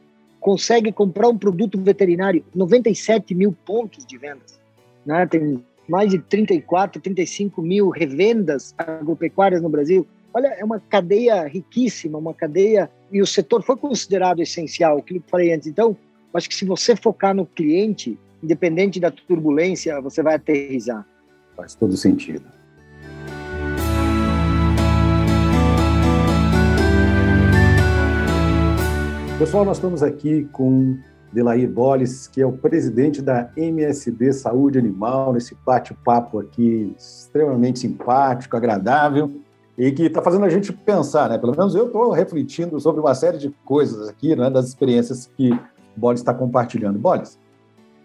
[0.43, 2.45] consegue comprar um produto veterinário.
[2.55, 4.61] 97 mil pontos de vendas.
[5.07, 5.25] Né?
[5.27, 10.07] Tem mais de 34, 35 mil revendas agropecuárias no Brasil.
[10.35, 12.91] Olha, é uma cadeia riquíssima, uma cadeia.
[13.11, 15.69] E o setor foi considerado essencial, aquilo que eu falei antes.
[15.69, 15.97] Então,
[16.35, 21.07] acho que se você focar no cliente, independente da turbulência, você vai aterrizar.
[21.57, 22.45] Faz todo sentido.
[29.43, 30.97] Pessoal, nós estamos aqui com
[31.33, 38.57] Delair Bolles, que é o presidente da MSD Saúde Animal, nesse bate-papo aqui extremamente simpático,
[38.57, 39.33] agradável,
[39.77, 41.39] e que está fazendo a gente pensar, né?
[41.39, 44.49] Pelo menos eu estou refletindo sobre uma série de coisas aqui, né?
[44.49, 45.51] das experiências que
[45.97, 46.97] Bolles está compartilhando.
[47.01, 47.37] Bolles,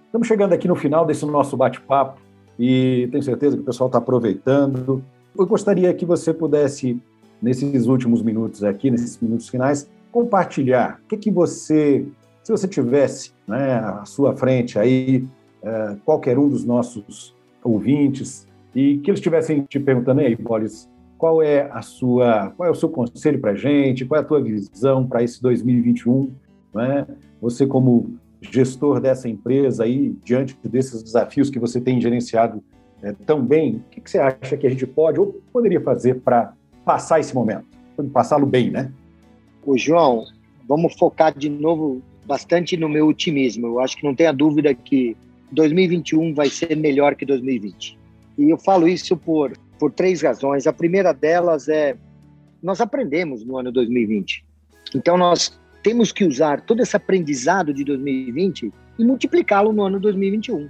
[0.07, 2.19] estamos chegando aqui no final desse nosso bate-papo
[2.57, 5.03] e tenho certeza que o pessoal está aproveitando.
[5.37, 6.99] Eu gostaria que você pudesse,
[7.39, 9.87] nesses últimos minutos aqui, nesses minutos finais,
[10.17, 12.03] compartilhar o que, que você
[12.43, 15.23] se você tivesse né, à sua frente aí
[15.61, 20.89] é, qualquer um dos nossos ouvintes e que eles estivessem te perguntando aí, Boris,
[21.19, 24.25] qual é a sua, qual é o seu conselho para a gente, qual é a
[24.25, 26.31] tua visão para esse 2021,
[26.73, 27.05] né?
[27.39, 32.63] Você como gestor dessa empresa aí, diante desses desafios que você tem gerenciado
[33.03, 36.21] é, tão bem, o que, que você acha que a gente pode ou poderia fazer
[36.21, 36.53] para
[36.85, 37.65] passar esse momento,
[38.11, 38.91] passá-lo bem, né?
[39.67, 40.23] O João,
[40.65, 43.67] vamos focar de novo bastante no meu otimismo.
[43.67, 45.13] Eu acho que não tenha dúvida que
[45.51, 47.99] 2021 vai ser melhor que 2020.
[48.37, 50.67] E eu falo isso por, por três razões.
[50.67, 51.97] A primeira delas é
[52.63, 54.41] nós aprendemos no ano 2020.
[54.95, 60.69] Então nós temos que usar todo esse aprendizado de 2020 e multiplicá-lo no ano 2021.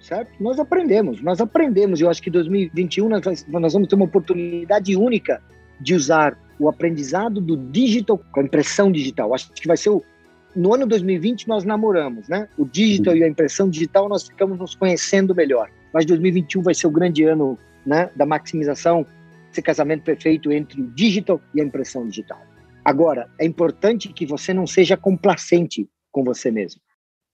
[0.00, 0.30] Certo?
[0.38, 1.98] Nós aprendemos, nós aprendemos.
[1.98, 5.42] Eu acho que 2021 nós, nós vamos ter uma oportunidade única
[5.80, 9.34] de usar o aprendizado do digital com a impressão digital.
[9.34, 10.02] Acho que vai ser o,
[10.54, 12.48] no ano 2020 nós namoramos, né?
[12.56, 15.70] O digital e a impressão digital nós ficamos nos conhecendo melhor.
[15.92, 19.06] Mas 2021 vai ser o grande ano, né, da maximização,
[19.50, 22.40] esse casamento perfeito entre o digital e a impressão digital.
[22.84, 26.80] Agora, é importante que você não seja complacente com você mesmo.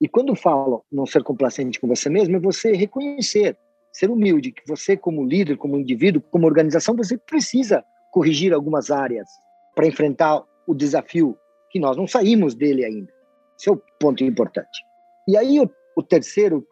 [0.00, 3.56] E quando falo não ser complacente com você mesmo, é você reconhecer,
[3.92, 9.28] ser humilde, que você como líder, como indivíduo, como organização, você precisa corrigir algumas áreas
[9.74, 11.36] para enfrentar o desafio
[11.70, 13.12] que nós não saímos dele ainda.
[13.58, 14.84] Esse é o ponto importante.
[15.28, 16.66] E aí, o, o terceiro,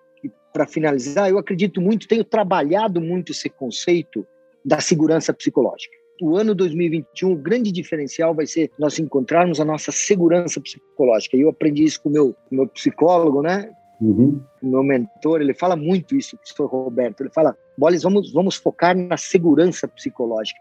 [0.53, 4.26] para finalizar, eu acredito muito, tenho trabalhado muito esse conceito
[4.64, 5.97] da segurança psicológica.
[6.20, 11.36] O ano 2021, o grande diferencial vai ser nós encontrarmos a nossa segurança psicológica.
[11.36, 13.70] E eu aprendi isso com o meu, meu psicólogo, né?
[14.01, 14.41] Uhum.
[14.62, 17.20] Meu mentor, ele fala muito isso, o professor Roberto.
[17.20, 20.61] Ele fala: Boles, vamos, vamos focar na segurança psicológica.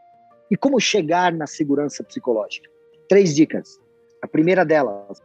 [0.49, 2.69] E como chegar na segurança psicológica?
[3.09, 3.79] Três dicas.
[4.21, 5.21] A primeira delas,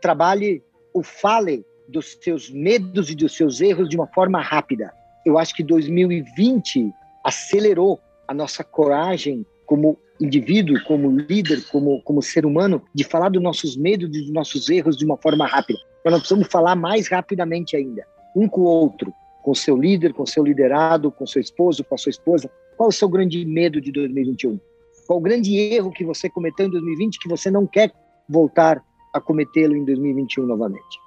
[0.00, 4.92] trabalhe ou fale dos seus medos e dos seus erros de uma forma rápida.
[5.24, 6.92] Eu acho que 2020
[7.24, 13.42] acelerou a nossa coragem como indivíduo, como líder, como, como ser humano, de falar dos
[13.42, 15.78] nossos medos e dos nossos erros de uma forma rápida.
[16.04, 19.12] Nós precisamos falar mais rapidamente ainda, um com o outro,
[19.42, 22.50] com seu líder, com seu liderado, com seu esposo, com a sua esposa.
[22.76, 24.58] Qual o seu grande medo de 2021?
[25.06, 27.92] Qual o grande erro que você cometeu em 2020 que você não quer
[28.28, 28.82] voltar
[29.12, 31.00] a cometê-lo em 2021 novamente?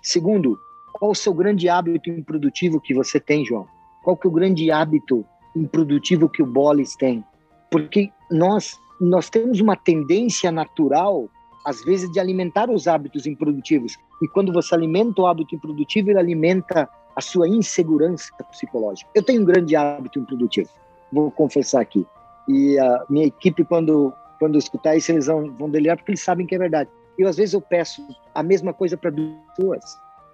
[0.00, 0.58] Segundo,
[0.94, 3.66] qual o seu grande hábito improdutivo que você tem, João?
[4.02, 5.24] Qual que é o grande hábito
[5.54, 7.24] improdutivo que o Bolis tem?
[7.70, 11.28] Porque nós nós temos uma tendência natural
[11.64, 13.96] às vezes de alimentar os hábitos improdutivos.
[14.20, 19.10] E quando você alimenta o hábito improdutivo, ele alimenta a sua insegurança psicológica.
[19.14, 20.68] Eu tenho um grande hábito improdutivo,
[21.12, 22.06] vou confessar aqui.
[22.48, 26.46] E a minha equipe, quando, quando escutar isso, eles vão, vão delirar, porque eles sabem
[26.46, 26.90] que é verdade.
[27.18, 28.02] E às vezes eu peço
[28.34, 29.84] a mesma coisa para duas pessoas.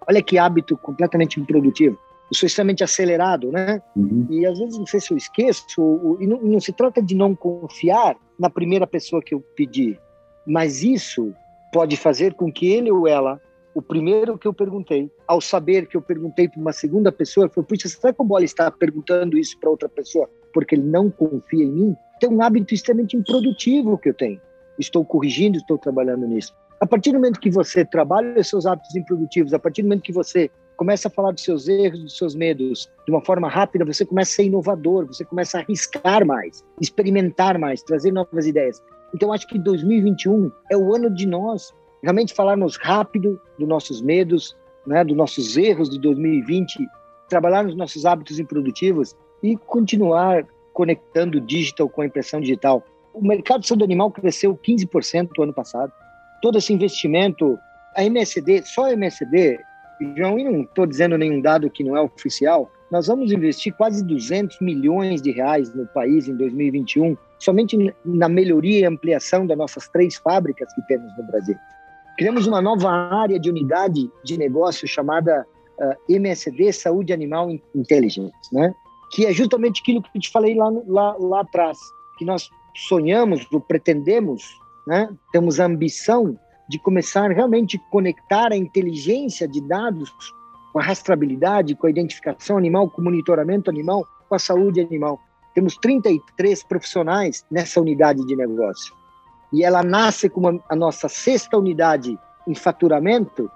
[0.08, 1.98] Olha que hábito completamente improdutivo.
[2.30, 3.82] Eu sou extremamente acelerado, né?
[3.96, 4.26] Uhum.
[4.30, 5.66] E às vezes, não sei se eu esqueço,
[6.20, 9.98] e não, não se trata de não confiar na primeira pessoa que eu pedi,
[10.46, 11.34] mas isso
[11.72, 13.40] pode fazer com que ele ou ela
[13.78, 17.62] o primeiro que eu perguntei, ao saber que eu perguntei para uma segunda pessoa, foi:
[17.62, 21.64] puxa, será que o Bola está perguntando isso para outra pessoa porque ele não confia
[21.64, 21.96] em mim?
[22.18, 24.40] Tem um hábito extremamente improdutivo que eu tenho.
[24.80, 26.52] Estou corrigindo, estou trabalhando nisso.
[26.80, 30.02] A partir do momento que você trabalha os seus hábitos improdutivos, a partir do momento
[30.02, 33.84] que você começa a falar dos seus erros, dos seus medos de uma forma rápida,
[33.84, 38.82] você começa a ser inovador, você começa a arriscar mais, experimentar mais, trazer novas ideias.
[39.14, 41.72] Então, acho que 2021 é o ano de nós
[42.02, 46.86] realmente falarmos rápido dos nossos medos, né, dos nossos erros de 2020,
[47.28, 52.84] trabalhar nos nossos hábitos improdutivos e continuar conectando o digital com a impressão digital.
[53.12, 55.92] O mercado de saúde animal cresceu 15% no ano passado.
[56.40, 57.58] Todo esse investimento,
[57.96, 59.58] a MSD, só a MSD,
[60.16, 64.04] João, e não estou dizendo nenhum dado que não é oficial, nós vamos investir quase
[64.04, 69.88] 200 milhões de reais no país em 2021, somente na melhoria e ampliação das nossas
[69.88, 71.56] três fábricas que temos no Brasil.
[72.18, 75.46] Criamos uma nova área de unidade de negócio chamada
[75.78, 78.74] uh, eh, MSD Saúde Animal Intelligence, né?
[79.12, 81.78] que é justamente aquilo que eu te falei lá, lá, lá atrás,
[82.18, 84.42] que nós sonhamos ou pretendemos,
[84.84, 85.08] né?
[85.30, 86.36] temos a ambição
[86.68, 90.12] de começar realmente a conectar a inteligência de dados
[90.72, 95.20] com a rastreabilidade, com a identificação animal, com o monitoramento animal, com a saúde animal.
[95.54, 98.97] Temos 33 profissionais nessa unidade de negócio
[99.52, 103.50] e ela nasce como a nossa sexta unidade em faturamento,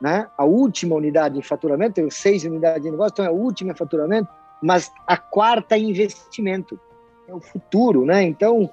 [0.00, 0.28] né?
[0.36, 3.76] A última unidade em faturamento, tem seis unidades de negócio, então é a última em
[3.76, 4.28] faturamento,
[4.62, 6.78] mas a quarta em investimento.
[7.26, 8.22] É o futuro, né?
[8.22, 8.68] Então,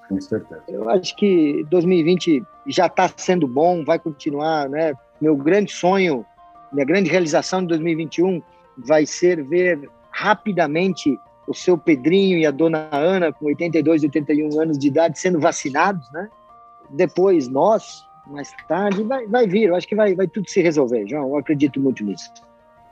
[0.67, 4.93] eu acho que 2020 já está sendo bom, vai continuar, né?
[5.21, 6.25] Meu grande sonho,
[6.71, 8.41] minha grande realização de 2021
[8.77, 11.17] vai ser ver rapidamente
[11.47, 15.39] o seu Pedrinho e a dona Ana, com 82 e 81 anos de idade, sendo
[15.39, 16.29] vacinados, né?
[16.93, 19.69] Depois nós, mais tarde, vai, vai vir.
[19.69, 21.29] Eu acho que vai, vai tudo se resolver, João.
[21.29, 22.31] Eu acredito muito nisso.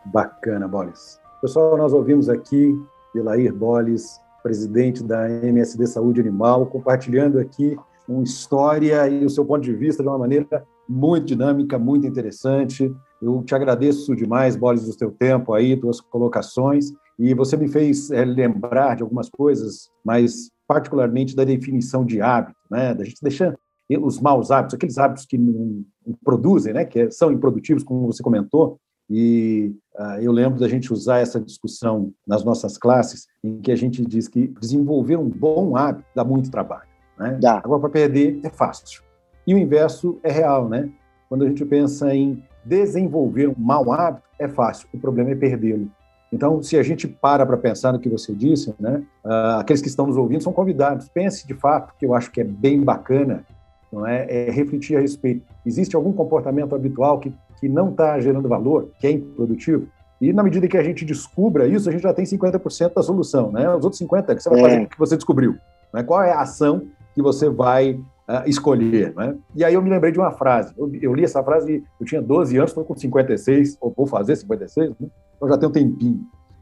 [0.06, 1.20] Bacana, Bolis.
[1.42, 2.78] Pessoal, nós ouvimos aqui
[3.16, 7.78] Elair Bolis, presidente da MSD Saúde Animal, compartilhando aqui
[8.08, 12.94] uma história e o seu ponto de vista de uma maneira muito dinâmica, muito interessante.
[13.22, 16.92] Eu te agradeço demais, Bolis, do seu tempo aí, tuas colocações.
[17.18, 22.58] E você me fez é, lembrar de algumas coisas, mas particularmente da definição de hábito,
[22.72, 22.94] né?
[22.94, 23.56] Da gente deixar
[23.98, 25.84] os maus hábitos, aqueles hábitos que não
[26.24, 28.80] produzem, né, que são improdutivos, como você comentou,
[29.10, 33.76] e uh, eu lembro da gente usar essa discussão nas nossas classes, em que a
[33.76, 36.88] gente diz que desenvolver um bom hábito dá muito trabalho.
[37.18, 37.38] Né?
[37.42, 37.58] Dá.
[37.58, 39.02] Agora, para perder, é fácil.
[39.48, 40.90] E o inverso é real, né?
[41.28, 45.90] Quando a gente pensa em desenvolver um mau hábito, é fácil, o problema é perdê-lo.
[46.32, 49.88] Então, se a gente para para pensar no que você disse, né, uh, aqueles que
[49.88, 51.10] estão nos ouvindo são convidados.
[51.10, 53.44] Pense de fato, que eu acho que é bem bacana
[53.92, 54.26] não é?
[54.30, 55.46] é refletir a respeito.
[55.66, 59.88] Existe algum comportamento habitual que, que não está gerando valor, que é improdutivo?
[60.22, 63.52] E na medida que a gente descubra isso, a gente já tem 50% da solução,
[63.52, 63.74] né?
[63.74, 64.84] Os outros 50% que você vai fazer é.
[64.84, 65.56] o que você descobriu.
[65.94, 66.04] Né?
[66.04, 69.14] Qual é a ação que você vai uh, escolher.
[69.16, 69.36] Né?
[69.56, 70.74] E aí eu me lembrei de uma frase.
[70.78, 74.36] Eu, eu li essa frase, eu tinha 12 anos, estou com 56, ou vou fazer
[74.36, 75.08] 56, né?
[75.36, 76.22] então já tem um tempinho.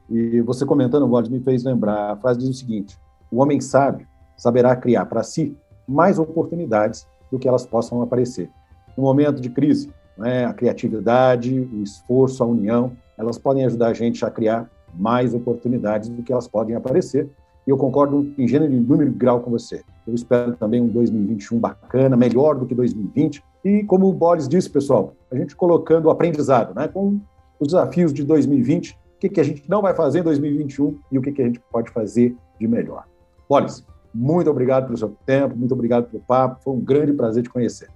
[0.09, 2.11] E você comentando, Walter, me fez lembrar.
[2.11, 2.97] A frase diz o seguinte:
[3.29, 4.07] o homem sábio
[4.37, 5.55] saberá criar para si
[5.85, 8.49] mais oportunidades do que elas possam aparecer.
[8.97, 13.93] No momento de crise, né, a criatividade, o esforço, a união, elas podem ajudar a
[13.93, 17.29] gente a criar mais oportunidades do que elas podem aparecer.
[17.65, 19.83] E eu concordo em gênero e número grau com você.
[20.07, 23.43] Eu espero também um 2021 bacana, melhor do que 2020.
[23.63, 27.19] E como o Boris disse, pessoal, a gente colocando o aprendizado, né, com
[27.59, 31.19] os desafios de 2020, o que, que a gente não vai fazer em 2021 e
[31.19, 33.03] o que, que a gente pode fazer de melhor.
[33.49, 37.49] Boris, muito obrigado pelo seu tempo, muito obrigado pelo papo, foi um grande prazer te
[37.49, 37.89] conhecer.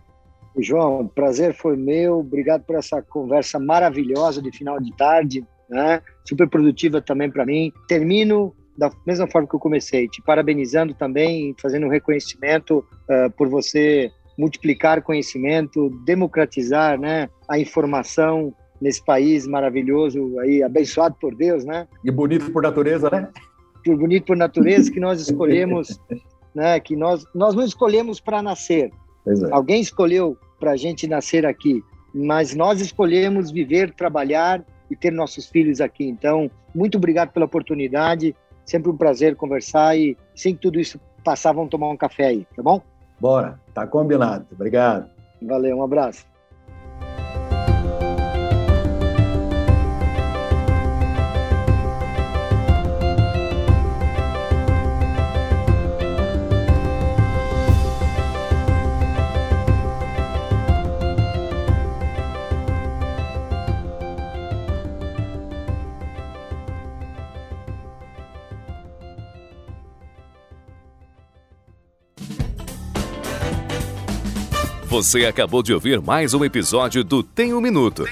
[0.57, 6.01] João, prazer foi meu, obrigado por essa conversa maravilhosa de final de tarde, né?
[6.25, 7.71] super produtiva também para mim.
[7.87, 13.47] Termino da mesma forma que eu comecei, te parabenizando também, fazendo um reconhecimento uh, por
[13.47, 21.87] você multiplicar conhecimento, democratizar né, a informação nesse país maravilhoso, aí abençoado por Deus, né?
[22.03, 23.29] E bonito por natureza, né?
[23.83, 25.99] Por bonito por natureza que nós escolhemos,
[26.53, 26.79] né?
[26.79, 28.91] Que nós nós não escolhemos para nascer.
[29.27, 29.31] É.
[29.51, 35.47] Alguém escolheu para a gente nascer aqui, mas nós escolhemos viver, trabalhar e ter nossos
[35.47, 36.05] filhos aqui.
[36.05, 38.35] Então, muito obrigado pela oportunidade.
[38.65, 42.61] Sempre um prazer conversar e, sem tudo isso passar, vamos tomar um café aí, tá
[42.61, 42.81] bom?
[43.19, 44.45] Bora, tá combinado.
[44.51, 45.09] Obrigado.
[45.41, 46.30] Valeu, um abraço.
[74.91, 78.05] Você acabou de ouvir mais um episódio do Tem um Minuto.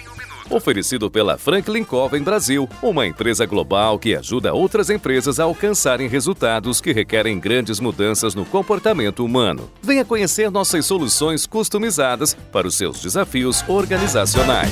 [0.49, 6.79] Oferecido pela Franklin Covey Brasil, uma empresa global que ajuda outras empresas a alcançarem resultados
[6.79, 9.69] que requerem grandes mudanças no comportamento humano.
[9.81, 14.71] Venha conhecer nossas soluções customizadas para os seus desafios organizacionais.